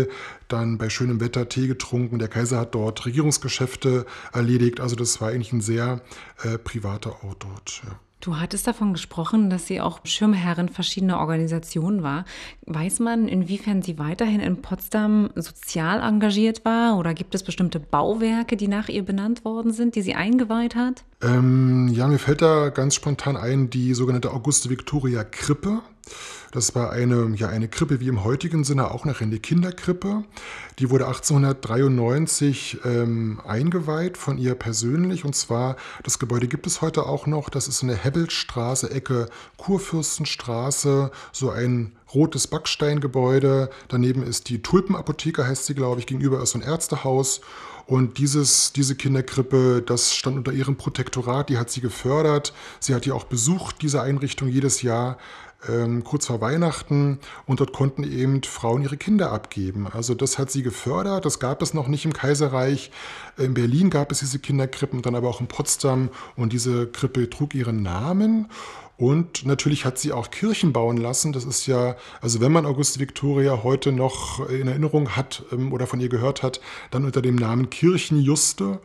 dann 0.48 0.78
bei 0.78 0.90
schönem 0.90 1.20
Wetter 1.20 1.50
Tee 1.50 1.68
getrunken. 1.68 2.20
Der 2.20 2.28
Kaiser 2.28 2.60
hat 2.60 2.76
dort 2.76 3.06
Regierungsgeschäfte 3.06 4.06
erledigt. 4.34 4.80
Also 4.80 4.96
das 4.96 5.22
war 5.22 5.30
eigentlich 5.30 5.54
ein 5.54 5.62
sehr 5.62 6.02
äh, 6.44 6.58
privater 6.58 7.24
Ort 7.24 7.44
dort. 7.44 7.82
Ja. 7.86 8.00
Du 8.22 8.38
hattest 8.38 8.68
davon 8.68 8.94
gesprochen, 8.94 9.50
dass 9.50 9.66
sie 9.66 9.82
auch 9.82 10.00
Schirmherrin 10.04 10.70
verschiedener 10.70 11.20
Organisationen 11.20 12.04
war. 12.04 12.26
Weiß 12.68 13.00
man, 13.00 13.28
inwiefern 13.28 13.82
sie 13.82 13.98
weiterhin 13.98 14.40
in 14.40 14.62
Potsdam 14.62 15.32
sozial 15.36 16.02
engagiert 16.02 16.64
war 16.64 17.00
oder 17.00 17.16
gibt 17.16 17.34
es 17.34 17.42
bestimmte 17.42 17.80
Bauwerke, 17.80 18.58
die 18.58 18.68
nach 18.68 18.90
ihr 18.90 19.04
benannt 19.04 19.44
worden 19.44 19.74
sind, 19.74 19.96
die 19.96 20.04
sie 20.04 20.14
eingeweiht 20.14 20.76
hat? 20.76 21.04
Ähm, 21.24 21.88
ja, 21.92 22.06
mir 22.08 22.20
fällt 22.20 22.44
da 22.44 22.70
ganz 22.70 22.94
spontan 22.94 23.38
ein 23.38 23.72
die 23.72 23.96
sogenannte 23.96 24.32
Auguste 24.32 24.70
Victoria 24.70 25.24
Krippe. 25.24 25.80
Das 26.52 26.76
war 26.76 26.92
eine, 26.92 27.34
ja, 27.36 27.48
eine 27.48 27.70
Krippe 27.70 28.02
wie 28.02 28.10
im 28.10 28.24
heutigen 28.24 28.64
Sinne 28.64 28.92
auch 28.92 29.06
eine 29.06 29.40
Kinderkrippe. 29.40 30.24
Die 30.80 30.90
wurde 30.90 31.08
1893 31.08 32.80
ähm, 32.84 33.42
eingeweiht 33.48 34.18
von 34.18 34.38
ihr 34.38 34.56
persönlich. 34.56 35.24
Und 35.24 35.34
zwar, 35.34 35.78
das 36.04 36.20
Gebäude 36.20 36.48
gibt 36.48 36.68
es 36.68 36.82
heute 36.82 37.06
auch 37.06 37.26
noch. 37.26 37.50
Das 37.50 37.68
ist 37.68 37.82
in 37.82 37.88
der 37.88 37.98
Hebbelstraße, 37.98 38.92
Ecke 38.92 39.30
Kurfürstenstraße, 39.58 41.12
so 41.32 41.50
ein 41.50 41.94
rotes 42.14 42.48
Backsteingebäude. 42.48 43.70
Daneben 43.88 44.24
ist 44.24 44.50
die 44.50 44.62
Tulpenapotheke, 44.62 45.48
heißt 45.48 45.66
sie, 45.66 45.76
glaube 45.76 46.02
ich. 46.02 46.08
Gegenüber 46.08 46.42
ist 46.42 46.52
so 46.52 46.60
ein 46.60 46.64
Ärztehaus. 46.64 47.40
Und 47.88 48.18
dieses, 48.18 48.74
diese 48.74 48.96
Kinderkrippe, 48.96 49.82
das 49.86 50.16
stand 50.16 50.38
unter 50.38 50.54
ihrem 50.54 50.76
Protektorat, 50.76 51.50
die 51.50 51.58
hat 51.58 51.70
sie 51.70 51.82
gefördert. 51.82 52.54
Sie 52.80 52.94
hat 52.94 53.06
ja 53.06 53.14
auch 53.14 53.26
besucht, 53.26 53.82
diese 53.82 54.02
Einrichtung 54.02 54.48
jedes 54.48 54.82
Jahr 54.82 55.18
ähm, 55.68 56.04
kurz 56.04 56.28
vor 56.28 56.42
Weihnachten 56.42 57.20
und 57.46 57.60
dort 57.60 57.74
konnten 57.74 58.04
eben 58.04 58.44
Frauen 58.44 58.82
ihre 58.82 58.98
Kinder 58.98 59.32
abgeben. 59.32 59.88
Also 59.92 60.16
das 60.16 60.38
hat 60.38 60.52
sie 60.52 60.64
gefördert, 60.64 61.26
das 61.26 61.40
gab 61.40 61.62
es 61.62 61.74
noch 61.74 61.88
nicht 61.88 62.06
im 62.06 62.14
Kaiserreich. 62.14 62.92
In 63.38 63.54
Berlin 63.54 63.90
gab 63.90 64.12
es 64.12 64.20
diese 64.20 64.40
Kinderkrippen, 64.40 65.02
dann 65.02 65.16
aber 65.16 65.30
auch 65.30 65.42
in 65.42 65.48
Potsdam 65.48 66.10
und 66.36 66.54
diese 66.54 66.88
Krippe 66.88 67.30
trug 67.30 67.54
ihren 67.56 67.82
Namen. 67.82 68.48
Und 69.02 69.48
natürlich 69.48 69.84
hat 69.84 69.98
sie 69.98 70.12
auch 70.12 70.30
Kirchen 70.30 70.74
bauen 70.74 70.98
lassen. 70.98 71.34
Das 71.34 71.44
ist 71.44 71.66
ja, 71.66 71.96
also 72.22 72.40
wenn 72.40 72.52
man 72.52 72.68
Auguste 72.68 73.00
Victoria 73.00 73.64
heute 73.64 73.92
noch 73.92 74.48
in 74.48 74.68
Erinnerung 74.68 75.16
hat 75.16 75.44
ähm, 75.52 75.74
oder 75.74 75.88
von 75.88 76.00
ihr 76.00 76.10
gehört 76.10 76.44
hat, 76.44 76.62
dann 76.92 77.06
unter 77.06 77.24
dem 77.24 77.36
Namen 77.36 77.72
Kirchenjuste. 77.72 78.80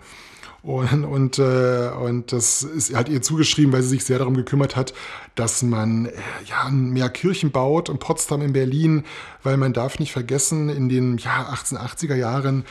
Und, 0.66 1.04
und, 1.04 1.38
äh, 1.38 1.90
und 1.90 2.32
das 2.32 2.64
ist 2.64 2.92
halt 2.92 3.08
ihr 3.08 3.23
zugeschrieben, 3.23 3.73
weil 3.73 3.82
sie 3.82 3.90
sich 3.90 4.04
sehr 4.04 4.18
darum 4.18 4.35
gekümmert 4.35 4.75
hat, 4.75 4.94
dass 5.37 5.62
man 5.62 6.06
äh, 6.06 6.12
ja, 6.46 6.68
mehr 6.70 7.08
Kirchen 7.08 7.52
baut 7.52 7.88
in 7.88 8.00
Potsdam, 8.00 8.42
in 8.42 8.52
Berlin, 8.52 9.04
weil 9.44 9.58
man 9.58 9.73
darf 9.73 10.00
nicht 10.00 10.11
vergessen, 10.11 10.68
in 10.68 10.88
den 10.88 11.18
ja, 11.18 11.54
1880er 11.54 12.16
Jahren 12.16 12.64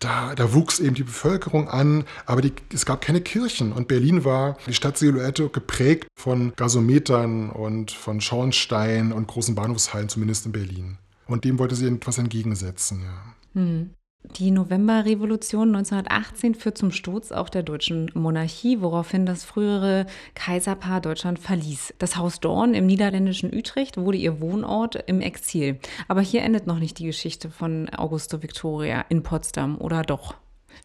da, 0.00 0.34
da, 0.34 0.52
wuchs 0.52 0.80
eben 0.80 0.96
die 0.96 1.04
Bevölkerung 1.04 1.68
an, 1.68 2.04
aber 2.26 2.40
die, 2.40 2.52
es 2.74 2.84
gab 2.84 3.02
keine 3.02 3.20
Kirchen. 3.20 3.70
Und 3.70 3.86
Berlin 3.86 4.24
war 4.24 4.56
die 4.66 4.74
Stadtsilhouette 4.74 5.48
geprägt 5.48 6.08
von 6.18 6.52
Gasometern 6.56 7.50
und 7.50 7.92
von 7.92 8.20
Schornstein 8.20 9.12
und 9.12 9.28
großen 9.28 9.54
Bahnhofshallen, 9.54 10.08
zumindest 10.08 10.46
in 10.46 10.52
Berlin. 10.52 10.98
Und 11.28 11.44
dem 11.44 11.60
wollte 11.60 11.76
sie 11.76 11.86
etwas 11.86 12.18
entgegensetzen. 12.18 13.02
Ja. 13.02 13.60
Hm. 13.60 13.90
Die 14.36 14.50
Novemberrevolution 14.50 15.74
1918 15.74 16.54
führt 16.54 16.78
zum 16.78 16.92
Sturz 16.92 17.32
auch 17.32 17.48
der 17.48 17.62
deutschen 17.62 18.10
Monarchie, 18.14 18.80
woraufhin 18.80 19.26
das 19.26 19.44
frühere 19.44 20.06
Kaiserpaar 20.34 21.00
Deutschland 21.00 21.38
verließ. 21.38 21.94
Das 21.98 22.16
Haus 22.16 22.38
Dorn 22.38 22.74
im 22.74 22.86
niederländischen 22.86 23.52
Utrecht 23.52 23.96
wurde 23.96 24.18
ihr 24.18 24.40
Wohnort 24.40 24.96
im 25.06 25.20
Exil. 25.20 25.78
Aber 26.06 26.20
hier 26.20 26.42
endet 26.42 26.66
noch 26.66 26.78
nicht 26.78 26.98
die 26.98 27.06
Geschichte 27.06 27.50
von 27.50 27.88
Augusto 27.88 28.42
Victoria 28.42 29.04
in 29.08 29.22
Potsdam, 29.22 29.78
oder 29.80 30.02
doch? 30.02 30.34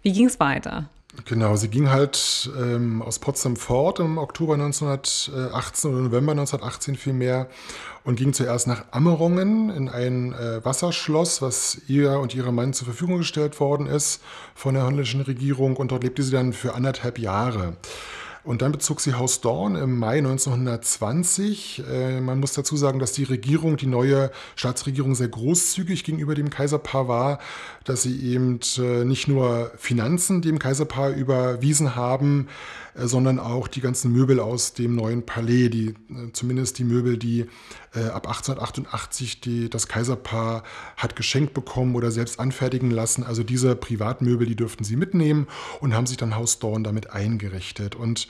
Wie 0.01 0.13
ging 0.13 0.25
es 0.25 0.39
weiter? 0.39 0.89
Genau, 1.25 1.55
sie 1.55 1.69
ging 1.69 1.89
halt 1.89 2.51
ähm, 2.59 3.03
aus 3.03 3.19
Potsdam 3.19 3.55
fort 3.55 3.99
im 3.99 4.17
Oktober 4.17 4.55
1918 4.55 5.91
oder 5.91 6.01
November 6.01 6.31
1918 6.31 6.95
vielmehr 6.95 7.47
und 8.03 8.15
ging 8.15 8.33
zuerst 8.33 8.67
nach 8.67 8.85
Ammerungen 8.91 9.69
in 9.69 9.89
ein 9.89 10.33
äh, 10.33 10.65
Wasserschloss, 10.65 11.41
was 11.41 11.81
ihr 11.87 12.19
und 12.19 12.33
ihrem 12.33 12.55
Mann 12.55 12.73
zur 12.73 12.85
Verfügung 12.85 13.19
gestellt 13.19 13.59
worden 13.59 13.85
ist 13.85 14.21
von 14.55 14.73
der 14.73 14.83
holländischen 14.83 15.21
Regierung 15.21 15.77
und 15.77 15.91
dort 15.91 16.03
lebte 16.03 16.23
sie 16.23 16.31
dann 16.31 16.51
für 16.51 16.73
anderthalb 16.73 17.19
Jahre. 17.19 17.77
Und 18.43 18.61
dann 18.61 18.73
bezog 18.73 18.99
sie 18.99 19.13
Haus 19.13 19.39
Dorn 19.39 19.75
im 19.75 19.97
Mai 19.97 20.17
1920. 20.17 21.83
Äh, 21.89 22.19
man 22.19 22.39
muss 22.39 22.53
dazu 22.53 22.75
sagen, 22.75 22.99
dass 22.99 23.13
die 23.13 23.23
Regierung, 23.23 23.77
die 23.77 23.87
neue 23.87 24.31
Staatsregierung, 24.55 25.15
sehr 25.15 25.29
großzügig 25.29 26.03
gegenüber 26.03 26.35
dem 26.35 26.49
Kaiserpaar 26.49 27.07
war, 27.07 27.39
dass 27.85 28.01
sie 28.01 28.19
eben 28.33 28.59
äh, 28.77 29.05
nicht 29.05 29.29
nur 29.29 29.71
Finanzen 29.77 30.41
dem 30.41 30.59
Kaiserpaar 30.59 31.11
überwiesen 31.11 31.95
haben, 31.95 32.49
äh, 32.95 33.07
sondern 33.07 33.39
auch 33.39 33.67
die 33.67 33.81
ganzen 33.81 34.11
Möbel 34.11 34.39
aus 34.39 34.73
dem 34.73 34.95
neuen 34.95 35.25
Palais, 35.25 35.69
die, 35.69 35.89
äh, 35.89 36.31
zumindest 36.33 36.77
die 36.79 36.83
Möbel, 36.83 37.17
die 37.17 37.45
äh, 37.95 38.05
ab 38.05 38.27
1888 38.27 39.41
die, 39.41 39.69
das 39.69 39.87
Kaiserpaar 39.87 40.63
hat 40.97 41.15
geschenkt 41.15 41.53
bekommen 41.53 41.95
oder 41.95 42.11
selbst 42.11 42.39
anfertigen 42.39 42.91
lassen. 42.91 43.23
Also 43.23 43.43
diese 43.43 43.75
Privatmöbel, 43.75 44.47
die 44.47 44.55
dürften 44.55 44.83
sie 44.83 44.95
mitnehmen 44.95 45.47
und 45.79 45.93
haben 45.93 46.07
sich 46.07 46.17
dann 46.17 46.35
Haus 46.35 46.59
Dorn 46.59 46.83
damit 46.83 47.11
eingerichtet. 47.11 47.95
Und 47.95 48.27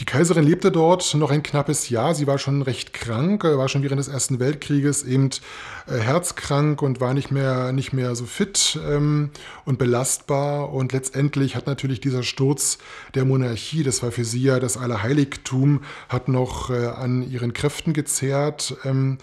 die 0.00 0.04
Kaiserin 0.04 0.44
lebte 0.44 0.72
dort 0.72 1.14
noch 1.14 1.30
ein 1.30 1.42
knappes 1.42 1.88
Jahr. 1.88 2.14
Sie 2.14 2.26
war 2.26 2.38
schon 2.38 2.62
recht 2.62 2.92
krank, 2.92 3.44
war 3.44 3.68
schon 3.68 3.82
während 3.82 4.00
des 4.00 4.08
Ersten 4.08 4.40
Weltkrieges 4.40 5.04
eben 5.04 5.30
äh, 5.86 5.98
herzkrank 5.98 6.82
und 6.82 7.00
war 7.00 7.14
nicht 7.14 7.30
mehr, 7.30 7.72
nicht 7.72 7.92
mehr 7.92 8.16
so 8.16 8.24
fit 8.24 8.78
ähm, 8.84 9.30
und 9.64 9.78
belastbar. 9.78 10.72
Und 10.72 10.92
letztendlich 10.92 11.54
hat 11.54 11.66
natürlich 11.66 12.00
dieser 12.00 12.22
Sturz 12.22 12.78
der 13.14 13.24
Monarchie, 13.24 13.84
das 13.84 14.02
war 14.02 14.10
für 14.10 14.24
sie 14.24 14.42
ja 14.42 14.58
das 14.58 14.76
Allerheiligtum, 14.76 15.82
hat 16.08 16.28
noch 16.28 16.70
äh, 16.70 16.86
an 16.86 17.22
ihren 17.22 17.52
Kräften 17.52 17.92
gezehrt. 17.92 18.76
Ähm, 18.84 19.18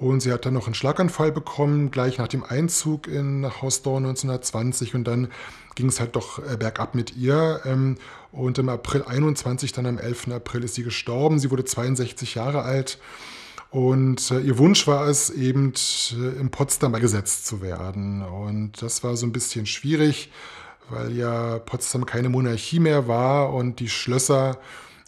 und 0.00 0.20
sie 0.20 0.32
hat 0.32 0.46
dann 0.46 0.54
noch 0.54 0.64
einen 0.64 0.74
Schlaganfall 0.74 1.30
bekommen, 1.30 1.90
gleich 1.90 2.16
nach 2.16 2.28
dem 2.28 2.42
Einzug 2.42 3.06
in 3.06 3.46
Haus 3.60 3.82
Dorn 3.82 4.06
1920. 4.06 4.94
Und 4.94 5.04
dann 5.04 5.28
ging 5.74 5.88
es 5.88 6.00
halt 6.00 6.16
doch 6.16 6.38
äh, 6.38 6.56
bergab 6.56 6.94
mit 6.94 7.16
ihr. 7.16 7.60
Ähm, 7.66 7.98
und 8.32 8.56
im 8.56 8.70
April 8.70 9.04
21, 9.04 9.72
dann 9.72 9.84
am 9.84 9.98
11. 9.98 10.28
April, 10.28 10.64
ist 10.64 10.74
sie 10.74 10.84
gestorben. 10.84 11.38
Sie 11.38 11.50
wurde 11.50 11.66
62 11.66 12.34
Jahre 12.34 12.62
alt. 12.62 12.98
Und 13.68 14.30
äh, 14.30 14.40
ihr 14.40 14.56
Wunsch 14.56 14.86
war 14.86 15.06
es, 15.06 15.28
eben 15.28 15.74
äh, 16.12 16.40
in 16.40 16.50
Potsdam 16.50 16.92
beigesetzt 16.92 17.46
zu 17.46 17.60
werden. 17.60 18.22
Und 18.22 18.80
das 18.80 19.04
war 19.04 19.18
so 19.18 19.26
ein 19.26 19.32
bisschen 19.32 19.66
schwierig, 19.66 20.32
weil 20.88 21.12
ja 21.12 21.58
Potsdam 21.58 22.06
keine 22.06 22.30
Monarchie 22.30 22.80
mehr 22.80 23.06
war 23.06 23.52
und 23.52 23.80
die 23.80 23.90
Schlösser 23.90 24.56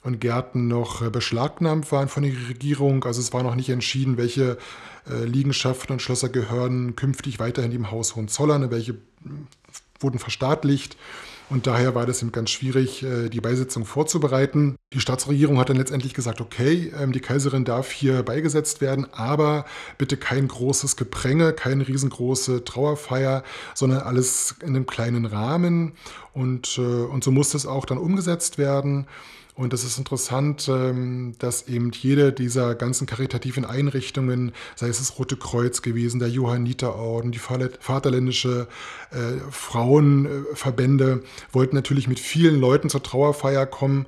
und 0.03 0.21
Gärten 0.21 0.69
noch 0.69 1.03
äh, 1.03 1.11
beschlagnahmt 1.11 1.91
waren 1.93 2.09
von 2.09 2.23
der 2.23 2.33
Regierung. 2.49 3.05
Also 3.05 3.21
es 3.21 3.33
war 3.33 3.43
noch 3.43 3.55
nicht 3.55 3.69
entschieden, 3.69 4.17
welche 4.17 4.59
äh, 5.09 5.25
Liegenschaften 5.25 5.93
und 5.93 6.03
Schlösser 6.03 6.29
gehören 6.29 6.97
künftig 6.97 7.39
weiterhin 7.39 7.71
dem 7.71 7.91
Haus 7.91 8.17
Hohenzollern, 8.17 8.71
welche 8.71 8.97
wurden 10.01 10.19
verstaatlicht. 10.19 10.97
Und 11.53 11.67
daher 11.67 11.95
war 11.95 12.07
das 12.07 12.23
eben 12.23 12.33
ganz 12.33 12.49
schwierig, 12.49 13.03
äh, 13.03 13.29
die 13.29 13.43
Beisetzung 13.43 13.85
vorzubereiten. 13.85 14.77
Die 14.95 15.01
Staatsregierung 15.01 15.59
hat 15.59 15.69
dann 15.69 15.77
letztendlich 15.77 16.15
gesagt, 16.15 16.41
okay, 16.41 16.91
ähm, 16.99 17.13
die 17.13 17.21
Kaiserin 17.21 17.67
darf 17.67 17.91
hier 17.91 18.23
beigesetzt 18.23 18.81
werden, 18.81 19.07
aber 19.13 19.67
bitte 19.99 20.17
kein 20.17 20.49
großes 20.49 20.97
Gepränge, 20.97 21.53
keine 21.53 21.87
riesengroße 21.87 22.65
Trauerfeier, 22.65 23.43
sondern 23.75 24.01
alles 24.01 24.55
in 24.63 24.69
einem 24.69 24.87
kleinen 24.87 25.27
Rahmen. 25.27 25.93
Und, 26.33 26.79
äh, 26.79 26.81
und 26.81 27.23
so 27.23 27.31
musste 27.31 27.59
es 27.59 27.67
auch 27.67 27.85
dann 27.85 27.99
umgesetzt 27.99 28.57
werden. 28.57 29.07
Und 29.63 29.73
es 29.73 29.85
ist 29.85 29.97
interessant, 29.97 30.69
ähm, 30.69 31.35
dass 31.39 31.69
eben 31.69 31.93
jede 31.93 32.33
dieser 32.33 32.75
ganzen 32.75 33.07
karitativen 33.07 33.65
Einrichtungen, 33.65 34.51
sei 34.75 34.89
es 34.89 34.99
das 34.99 35.21
Rote 35.21 35.37
Kreuz 35.37 35.83
gewesen, 35.83 36.19
der 36.19 36.29
Johanniterorden, 36.29 37.31
die 37.31 37.39
Vaterländische 37.39 38.67
äh, 39.13 39.39
Frauenverbände, 39.53 41.23
wollten 41.53 41.77
natürlich 41.77 42.09
mit 42.09 42.19
vielen 42.19 42.59
Leuten 42.61 42.91
zur 42.91 43.05
Trauerfeier 43.05 43.67
kommen. 43.67 44.07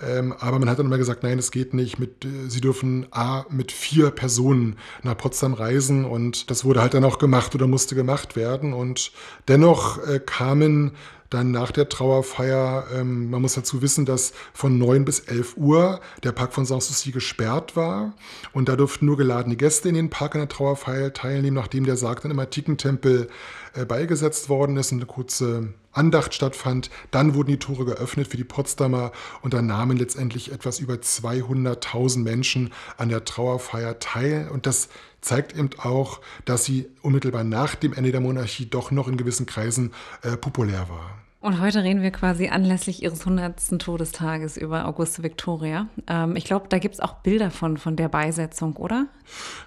Ähm, 0.00 0.34
aber 0.38 0.60
man 0.60 0.70
hat 0.70 0.78
dann 0.78 0.86
immer 0.86 0.98
gesagt, 0.98 1.24
nein, 1.24 1.40
es 1.40 1.50
geht 1.50 1.74
nicht. 1.74 1.98
Mit, 1.98 2.24
äh, 2.24 2.48
sie 2.48 2.60
dürfen 2.60 3.08
A, 3.10 3.44
mit 3.50 3.72
vier 3.72 4.12
Personen 4.12 4.76
nach 5.02 5.16
Potsdam 5.16 5.52
reisen 5.52 6.04
und 6.04 6.48
das 6.48 6.64
wurde 6.64 6.80
halt 6.80 6.94
dann 6.94 7.04
auch 7.04 7.18
gemacht 7.18 7.56
oder 7.56 7.66
musste 7.66 7.96
gemacht 7.96 8.36
werden. 8.36 8.72
Und 8.72 9.10
dennoch 9.48 9.98
äh, 10.06 10.20
kamen 10.20 10.92
dann 11.32 11.50
nach 11.50 11.70
der 11.70 11.88
Trauerfeier, 11.88 12.86
ähm, 12.94 13.30
man 13.30 13.42
muss 13.42 13.54
dazu 13.54 13.82
wissen, 13.82 14.04
dass 14.04 14.32
von 14.52 14.78
9 14.78 15.04
bis 15.04 15.20
11 15.20 15.56
Uhr 15.56 16.00
der 16.22 16.32
Park 16.32 16.52
von 16.52 16.64
Sanssouci 16.64 17.10
gesperrt 17.10 17.76
war 17.76 18.14
und 18.52 18.68
da 18.68 18.76
durften 18.76 19.06
nur 19.06 19.16
geladene 19.16 19.56
Gäste 19.56 19.88
in 19.88 19.94
den 19.94 20.10
Park 20.10 20.34
an 20.34 20.42
der 20.42 20.48
Trauerfeier 20.48 21.12
teilnehmen, 21.12 21.56
nachdem 21.56 21.84
der 21.84 21.96
Sarg 21.96 22.22
dann 22.22 22.30
im 22.30 22.38
Antikentempel 22.38 23.28
äh, 23.74 23.84
beigesetzt 23.84 24.48
worden 24.48 24.76
ist 24.76 24.92
und 24.92 24.98
eine 24.98 25.06
kurze 25.06 25.72
Andacht 25.92 26.34
stattfand. 26.34 26.90
Dann 27.10 27.34
wurden 27.34 27.48
die 27.48 27.58
Tore 27.58 27.84
geöffnet 27.84 28.28
für 28.28 28.36
die 28.36 28.44
Potsdamer 28.44 29.12
und 29.42 29.54
dann 29.54 29.66
nahmen 29.66 29.96
letztendlich 29.96 30.52
etwas 30.52 30.78
über 30.78 30.94
200.000 30.94 32.18
Menschen 32.22 32.72
an 32.96 33.08
der 33.08 33.24
Trauerfeier 33.24 33.98
teil. 33.98 34.48
Und 34.52 34.66
das 34.66 34.88
zeigt 35.20 35.56
eben 35.56 35.70
auch, 35.78 36.20
dass 36.44 36.64
sie 36.64 36.88
unmittelbar 37.00 37.44
nach 37.44 37.74
dem 37.74 37.92
Ende 37.92 38.12
der 38.12 38.20
Monarchie 38.20 38.66
doch 38.66 38.90
noch 38.90 39.08
in 39.08 39.16
gewissen 39.16 39.46
Kreisen 39.46 39.92
äh, 40.22 40.36
populär 40.36 40.88
war. 40.88 41.21
Und 41.42 41.60
heute 41.60 41.82
reden 41.82 42.02
wir 42.02 42.12
quasi 42.12 42.50
anlässlich 42.50 43.02
ihres 43.02 43.26
100. 43.26 43.76
Todestages 43.80 44.56
über 44.56 44.86
Auguste 44.86 45.24
Victoria. 45.24 45.88
Ähm, 46.06 46.36
ich 46.36 46.44
glaube, 46.44 46.66
da 46.68 46.78
gibt 46.78 46.94
es 46.94 47.00
auch 47.00 47.14
Bilder 47.14 47.50
von, 47.50 47.78
von 47.78 47.96
der 47.96 48.08
Beisetzung, 48.08 48.76
oder? 48.76 49.08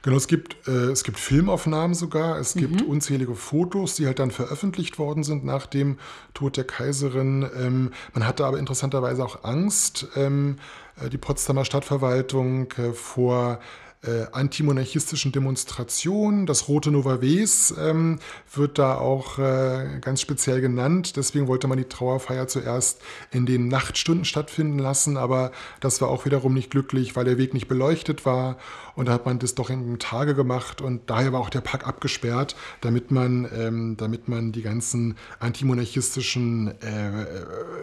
Genau, 0.01 0.15
es 0.15 0.27
gibt, 0.27 0.70
äh, 0.70 0.72
es 0.72 1.03
gibt 1.03 1.20
Filmaufnahmen 1.20 1.94
sogar, 1.94 2.39
es 2.39 2.55
mhm. 2.55 2.60
gibt 2.62 2.82
unzählige 2.84 3.36
Fotos, 3.36 3.96
die 3.96 4.05
halt 4.05 4.20
dann 4.20 4.32
veröffentlicht 4.32 4.98
worden 5.00 5.24
sind 5.24 5.44
nach 5.44 5.65
dem 5.65 5.98
Tod 6.34 6.55
der 6.55 6.63
Kaiserin. 6.63 7.46
Ähm, 7.60 7.91
man 8.13 8.25
hatte 8.25 8.46
aber 8.46 8.58
interessanterweise 8.58 9.25
auch 9.25 9.44
Angst, 9.44 10.08
ähm, 10.15 10.55
äh, 11.03 11.10
die 11.10 11.17
Potsdamer 11.17 11.65
Stadtverwaltung 11.65 12.72
äh, 12.77 12.94
vor 12.94 13.60
äh, 14.06 14.28
antimonarchistischen 14.32 15.32
Demonstrationen. 15.32 16.46
Das 16.46 16.68
Rote 16.68 16.92
Novaves 16.92 17.74
ähm, 17.78 18.20
wird 18.54 18.80
da 18.80 18.98
auch 18.98 19.40
äh, 19.40 20.00
ganz 20.02 20.22
speziell 20.22 20.62
genannt. 20.62 21.16
Deswegen 21.16 21.48
wollte 21.48 21.68
man 21.68 21.78
die 21.78 21.86
Trauerfeier 21.86 22.48
zuerst 22.48 23.02
in 23.32 23.46
den 23.46 23.68
Nachtstunden 23.68 24.26
stattfinden 24.26 24.80
lassen, 24.80 25.18
aber 25.18 25.52
das 25.80 26.02
war 26.02 26.10
auch 26.10 26.26
wiederum 26.26 26.54
nicht 26.54 26.70
glücklich, 26.70 27.16
weil 27.16 27.26
der 27.26 27.38
Weg 27.38 27.54
nicht 27.54 27.68
beleuchtet 27.68 28.26
war. 28.26 28.58
Und 28.96 29.08
da 29.08 29.14
hat 29.14 29.26
man 29.26 29.40
das 29.40 29.56
doch 29.56 29.70
in 29.70 30.00
Tage 30.00 30.36
gemacht 30.36 30.82
und 30.82 31.10
daher 31.10 31.34
war 31.34 31.42
auch 31.42 31.50
der 31.50 31.62
Park 31.62 31.86
abgesperrt, 31.86 32.56
damit 32.82 33.12
man, 33.12 33.48
ähm, 33.54 33.98
damit 33.98 34.30
man 34.30 34.54
die 34.54 34.62
ganzen 34.62 35.18
antimonarchistischen 35.40 36.80
äh, 36.82 37.26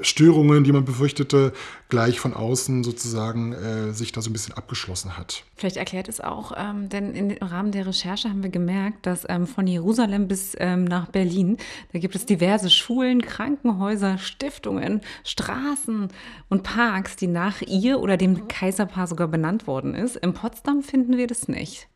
Störungen, 0.03 0.65
die 0.65 0.73
man 0.73 0.85
befürchtete, 0.87 1.53
gleich 1.91 2.19
von 2.19 2.33
außen 2.33 2.83
sozusagen 2.83 3.53
äh, 3.53 3.93
sich 3.93 4.13
da 4.13 4.23
so 4.23 4.31
ein 4.31 4.33
bisschen 4.33 4.55
abgeschlossen 4.55 5.19
hat. 5.19 5.45
Vielleicht 5.57 5.77
erklärt 5.77 6.09
es 6.13 6.21
auch, 6.21 6.53
ähm, 6.57 6.89
denn 6.89 7.15
im 7.15 7.31
Rahmen 7.41 7.73
der 7.73 7.87
Recherche 7.87 8.29
haben 8.29 8.43
wir 8.43 8.51
gemerkt, 8.51 9.07
dass 9.07 9.27
ähm, 9.29 9.47
von 9.47 9.67
Jerusalem 9.67 10.29
bis 10.29 10.55
ähm, 10.59 10.85
nach 10.85 11.09
Berlin, 11.09 11.57
da 11.93 11.99
gibt 11.99 12.15
es 12.15 12.27
diverse 12.27 12.71
Schulen, 12.71 13.23
Krankenhäuser, 13.23 14.19
Stiftungen, 14.19 15.01
Straßen 15.25 16.09
und 16.49 16.63
Parks, 16.63 17.17
die 17.17 17.27
nach 17.27 17.63
ihr 17.63 18.01
oder 18.01 18.17
dem 18.17 18.49
Kaiserpaar 18.49 19.07
sogar 19.07 19.29
benannt 19.29 19.67
worden 19.67 19.95
ist. 19.95 20.17
In 20.17 20.35
Potsdam 20.35 20.83
finden 20.83 21.17
wir 21.17 21.27
das 21.27 21.49
nicht. 21.49 21.89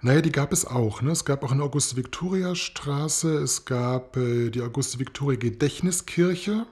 Naja, 0.00 0.20
die 0.20 0.30
gab 0.30 0.52
es 0.52 0.64
auch. 0.64 1.02
Ne? 1.02 1.10
Es 1.10 1.24
gab 1.24 1.42
auch 1.42 1.50
eine 1.50 1.64
Auguste-Victoria-Straße, 1.64 3.38
es 3.38 3.64
gab 3.64 4.16
äh, 4.16 4.50
die 4.50 4.62
Auguste-Victoria-Gedächtniskirche, 4.62 6.66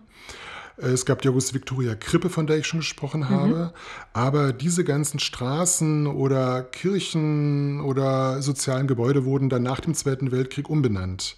es 0.76 1.06
gab 1.06 1.22
die 1.22 1.28
Auguste-Victoria-Krippe, 1.28 2.28
von 2.28 2.46
der 2.46 2.58
ich 2.58 2.66
schon 2.66 2.80
gesprochen 2.80 3.20
mhm. 3.20 3.30
habe. 3.30 3.72
Aber 4.12 4.52
diese 4.52 4.84
ganzen 4.84 5.18
Straßen 5.18 6.06
oder 6.06 6.62
Kirchen 6.62 7.80
oder 7.80 8.42
sozialen 8.42 8.86
Gebäude 8.86 9.24
wurden 9.24 9.48
dann 9.48 9.62
nach 9.62 9.80
dem 9.80 9.94
Zweiten 9.94 10.32
Weltkrieg 10.32 10.68
umbenannt. 10.68 11.36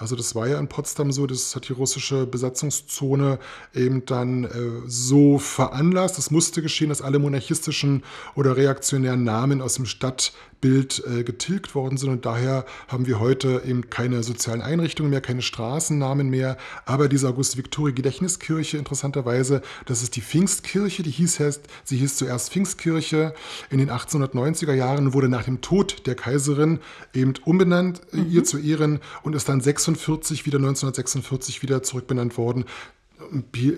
Also 0.00 0.16
das 0.16 0.34
war 0.34 0.48
ja 0.48 0.58
in 0.58 0.66
Potsdam 0.66 1.12
so, 1.12 1.26
das 1.26 1.54
hat 1.54 1.68
die 1.68 1.74
russische 1.74 2.26
Besatzungszone 2.26 3.38
eben 3.74 4.06
dann 4.06 4.44
äh, 4.44 4.48
so 4.86 5.38
veranlasst. 5.38 6.18
Es 6.18 6.30
musste 6.30 6.62
geschehen, 6.62 6.88
dass 6.88 7.02
alle 7.02 7.18
monarchistischen 7.18 8.02
oder 8.34 8.56
reaktionären 8.56 9.24
Namen 9.24 9.60
aus 9.60 9.74
dem 9.74 9.84
Stadt 9.84 10.32
Bild 10.60 11.02
äh, 11.06 11.24
getilgt 11.24 11.74
worden 11.74 11.96
sind. 11.96 12.10
Und 12.10 12.26
daher 12.26 12.64
haben 12.88 13.06
wir 13.06 13.20
heute 13.20 13.62
eben 13.66 13.90
keine 13.90 14.22
sozialen 14.22 14.62
Einrichtungen 14.62 15.10
mehr, 15.10 15.20
keine 15.20 15.42
Straßennamen 15.42 16.28
mehr, 16.28 16.56
aber 16.84 17.08
diese 17.08 17.28
August-Victoria-Gedächtniskirche, 17.28 18.76
interessanterweise, 18.76 19.62
das 19.86 20.02
ist 20.02 20.16
die 20.16 20.20
Pfingstkirche, 20.20 21.02
die 21.02 21.10
hieß 21.10 21.40
erst, 21.40 21.62
sie 21.84 21.96
hieß 21.96 22.16
zuerst 22.16 22.52
Pfingstkirche. 22.52 23.34
In 23.70 23.78
den 23.78 23.90
1890er 23.90 24.74
Jahren 24.74 25.12
wurde 25.14 25.28
nach 25.28 25.44
dem 25.44 25.60
Tod 25.60 26.06
der 26.06 26.14
Kaiserin 26.14 26.80
eben 27.14 27.34
umbenannt, 27.44 28.00
mhm. 28.12 28.30
ihr 28.30 28.44
zu 28.44 28.58
Ehren 28.58 29.00
und 29.22 29.34
ist 29.34 29.48
dann 29.48 29.60
46 29.60 30.46
wieder 30.46 30.58
1946 30.58 31.62
wieder 31.62 31.82
zurückbenannt 31.82 32.36
worden 32.36 32.64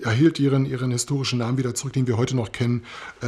erhielt 0.02 0.38
ihren, 0.38 0.66
ihren 0.66 0.90
historischen 0.90 1.38
Namen 1.38 1.58
wieder 1.58 1.74
zurück, 1.74 1.92
den 1.92 2.06
wir 2.06 2.16
heute 2.16 2.36
noch 2.36 2.52
kennen, 2.52 2.84
äh, 3.22 3.26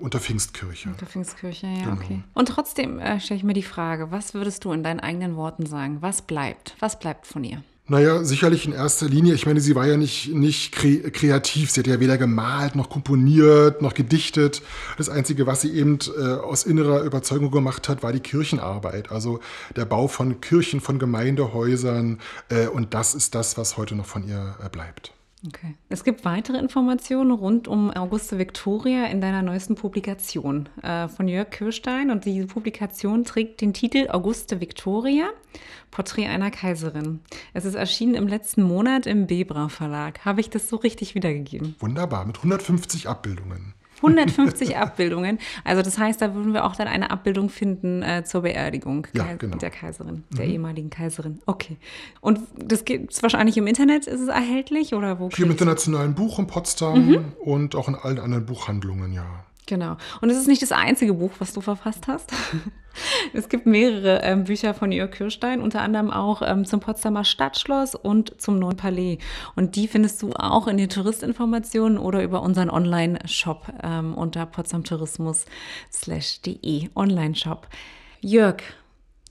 unter 0.00 0.20
Pfingstkirche. 0.20 0.90
Unter 0.90 1.06
Pfingstkirche, 1.06 1.66
ja, 1.66 1.84
genau. 1.84 1.92
okay. 1.92 2.22
Und 2.34 2.48
trotzdem 2.48 2.98
äh, 2.98 3.20
stelle 3.20 3.38
ich 3.38 3.44
mir 3.44 3.54
die 3.54 3.62
Frage, 3.62 4.10
was 4.10 4.34
würdest 4.34 4.64
du 4.64 4.72
in 4.72 4.82
deinen 4.82 5.00
eigenen 5.00 5.36
Worten 5.36 5.66
sagen? 5.66 5.98
Was 6.00 6.22
bleibt? 6.22 6.76
Was 6.80 6.98
bleibt 6.98 7.26
von 7.26 7.44
ihr? 7.44 7.62
Naja, 7.88 8.24
sicherlich 8.24 8.66
in 8.66 8.72
erster 8.72 9.06
Linie. 9.08 9.34
Ich 9.34 9.46
meine, 9.46 9.60
sie 9.60 9.76
war 9.76 9.86
ja 9.86 9.96
nicht, 9.96 10.34
nicht 10.34 10.72
kre 10.72 11.08
kreativ. 11.12 11.70
Sie 11.70 11.80
hat 11.80 11.86
ja 11.86 12.00
weder 12.00 12.18
gemalt, 12.18 12.74
noch 12.74 12.90
komponiert, 12.90 13.80
noch 13.80 13.94
gedichtet. 13.94 14.60
Das 14.98 15.08
Einzige, 15.08 15.46
was 15.46 15.60
sie 15.60 15.70
eben 15.70 16.00
äh, 16.18 16.32
aus 16.32 16.64
innerer 16.64 17.02
Überzeugung 17.02 17.52
gemacht 17.52 17.88
hat, 17.88 18.02
war 18.02 18.12
die 18.12 18.18
Kirchenarbeit. 18.18 19.12
Also 19.12 19.38
der 19.76 19.84
Bau 19.84 20.08
von 20.08 20.40
Kirchen, 20.40 20.80
von 20.80 20.98
Gemeindehäusern. 20.98 22.18
Äh, 22.48 22.66
und 22.66 22.92
das 22.92 23.14
ist 23.14 23.36
das, 23.36 23.56
was 23.56 23.76
heute 23.76 23.94
noch 23.94 24.06
von 24.06 24.26
ihr 24.26 24.56
äh, 24.64 24.68
bleibt. 24.68 25.15
Okay. 25.46 25.74
Es 25.88 26.02
gibt 26.02 26.24
weitere 26.24 26.58
Informationen 26.58 27.30
rund 27.30 27.68
um 27.68 27.90
Auguste 27.90 28.38
Victoria 28.38 29.06
in 29.06 29.20
deiner 29.20 29.42
neuesten 29.42 29.74
Publikation 29.74 30.68
äh, 30.82 31.08
von 31.08 31.28
Jörg 31.28 31.50
Kirstein. 31.50 32.10
Und 32.10 32.24
diese 32.24 32.46
Publikation 32.46 33.24
trägt 33.24 33.60
den 33.60 33.74
Titel 33.74 34.08
Auguste 34.08 34.60
Victoria, 34.60 35.28
Porträt 35.90 36.26
einer 36.26 36.50
Kaiserin. 36.50 37.20
Es 37.52 37.64
ist 37.64 37.74
erschienen 37.74 38.14
im 38.14 38.28
letzten 38.28 38.62
Monat 38.62 39.06
im 39.06 39.26
Bebra 39.26 39.68
Verlag. 39.68 40.24
Habe 40.24 40.40
ich 40.40 40.48
das 40.48 40.68
so 40.68 40.76
richtig 40.76 41.14
wiedergegeben? 41.14 41.76
Wunderbar, 41.80 42.24
mit 42.24 42.38
150 42.38 43.08
Abbildungen. 43.08 43.74
150 43.96 44.76
Abbildungen. 44.76 45.38
Also 45.64 45.82
das 45.82 45.98
heißt, 45.98 46.20
da 46.20 46.34
würden 46.34 46.52
wir 46.52 46.64
auch 46.64 46.76
dann 46.76 46.88
eine 46.88 47.10
Abbildung 47.10 47.48
finden 47.48 48.02
äh, 48.02 48.24
zur 48.24 48.42
Beerdigung 48.42 49.06
ja, 49.14 49.34
genau. 49.34 49.56
der 49.56 49.70
Kaiserin, 49.70 50.24
der 50.36 50.46
mhm. 50.46 50.52
ehemaligen 50.52 50.90
Kaiserin. 50.90 51.40
Okay. 51.46 51.76
Und 52.20 52.40
das 52.56 52.84
gibt 52.84 53.12
es 53.12 53.22
wahrscheinlich 53.22 53.56
im 53.56 53.66
Internet, 53.66 54.06
ist 54.06 54.20
es 54.20 54.28
erhältlich 54.28 54.94
oder 54.94 55.18
wo? 55.18 55.30
Hier 55.30 55.46
im 55.46 55.50
internationalen 55.50 56.14
Buch 56.14 56.38
in 56.38 56.46
Potsdam 56.46 57.06
mhm. 57.06 57.24
und 57.38 57.74
auch 57.74 57.88
in 57.88 57.94
allen 57.94 58.18
anderen 58.18 58.46
Buchhandlungen, 58.46 59.12
ja. 59.12 59.44
Genau. 59.66 59.96
Und 60.20 60.30
es 60.30 60.38
ist 60.38 60.46
nicht 60.46 60.62
das 60.62 60.72
einzige 60.72 61.12
Buch, 61.14 61.32
was 61.40 61.52
du 61.52 61.60
verfasst 61.60 62.06
hast. 62.06 62.32
es 63.32 63.48
gibt 63.48 63.66
mehrere 63.66 64.20
ähm, 64.22 64.44
Bücher 64.44 64.74
von 64.74 64.92
Jörg 64.92 65.10
Kirstein, 65.10 65.60
unter 65.60 65.82
anderem 65.82 66.12
auch 66.12 66.40
ähm, 66.42 66.64
zum 66.64 66.78
Potsdamer 66.78 67.24
Stadtschloss 67.24 67.96
und 67.96 68.40
zum 68.40 68.60
Neuen 68.60 68.76
Palais. 68.76 69.18
Und 69.56 69.74
die 69.74 69.88
findest 69.88 70.22
du 70.22 70.34
auch 70.34 70.68
in 70.68 70.76
den 70.76 70.88
Touristinformationen 70.88 71.98
oder 71.98 72.22
über 72.22 72.42
unseren 72.42 72.70
Online-Shop 72.70 73.66
ähm, 73.82 74.14
unter 74.14 74.46
potsdamtourismus.de 74.46 76.90
Online-Shop. 76.94 77.66
Jörg, 78.20 78.62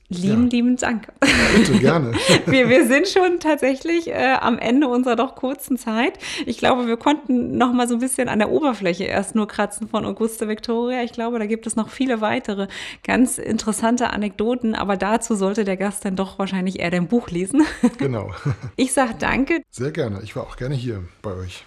Lieben, 0.08 0.44
ja. 0.44 0.50
lieben 0.50 0.76
Dank. 0.76 1.08
Bitte, 1.56 1.78
gerne. 1.78 2.12
wir, 2.46 2.68
wir 2.68 2.86
sind 2.86 3.08
schon 3.08 3.40
tatsächlich 3.40 4.06
äh, 4.08 4.36
am 4.40 4.58
Ende 4.58 4.86
unserer 4.86 5.16
doch 5.16 5.34
kurzen 5.34 5.76
Zeit. 5.78 6.18
Ich 6.46 6.58
glaube, 6.58 6.86
wir 6.86 6.96
konnten 6.96 7.58
noch 7.58 7.72
mal 7.72 7.88
so 7.88 7.94
ein 7.94 8.00
bisschen 8.00 8.28
an 8.28 8.38
der 8.38 8.50
Oberfläche 8.50 9.04
erst 9.04 9.34
nur 9.34 9.48
kratzen 9.48 9.88
von 9.88 10.04
Auguste 10.04 10.46
Victoria. 10.46 11.02
Ich 11.02 11.12
glaube, 11.12 11.40
da 11.40 11.46
gibt 11.46 11.66
es 11.66 11.74
noch 11.74 11.88
viele 11.88 12.20
weitere 12.20 12.68
ganz 13.02 13.38
interessante 13.38 14.10
Anekdoten, 14.10 14.76
aber 14.76 14.96
dazu 14.96 15.34
sollte 15.34 15.64
der 15.64 15.76
Gast 15.76 16.04
dann 16.04 16.14
doch 16.14 16.38
wahrscheinlich 16.38 16.78
eher 16.78 16.90
dein 16.90 17.08
Buch 17.08 17.28
lesen. 17.30 17.64
Genau. 17.98 18.30
Ich 18.76 18.92
sage 18.92 19.14
danke. 19.18 19.62
Sehr 19.70 19.90
gerne. 19.90 20.20
Ich 20.22 20.36
war 20.36 20.42
auch 20.42 20.56
gerne 20.56 20.74
hier 20.74 21.02
bei 21.22 21.32
euch. 21.32 21.64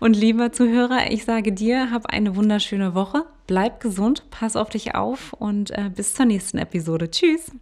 Und 0.00 0.16
lieber 0.16 0.50
Zuhörer, 0.50 1.10
ich 1.10 1.24
sage 1.24 1.52
dir, 1.52 1.90
hab 1.90 2.06
eine 2.06 2.36
wunderschöne 2.36 2.94
Woche 2.94 3.24
bleib 3.46 3.80
gesund, 3.80 4.24
pass 4.30 4.56
auf 4.56 4.68
dich 4.68 4.94
auf 4.94 5.32
und 5.32 5.70
äh, 5.70 5.90
bis 5.94 6.14
zur 6.14 6.26
nächsten 6.26 6.58
Episode. 6.58 7.10
Tschüss. 7.10 7.52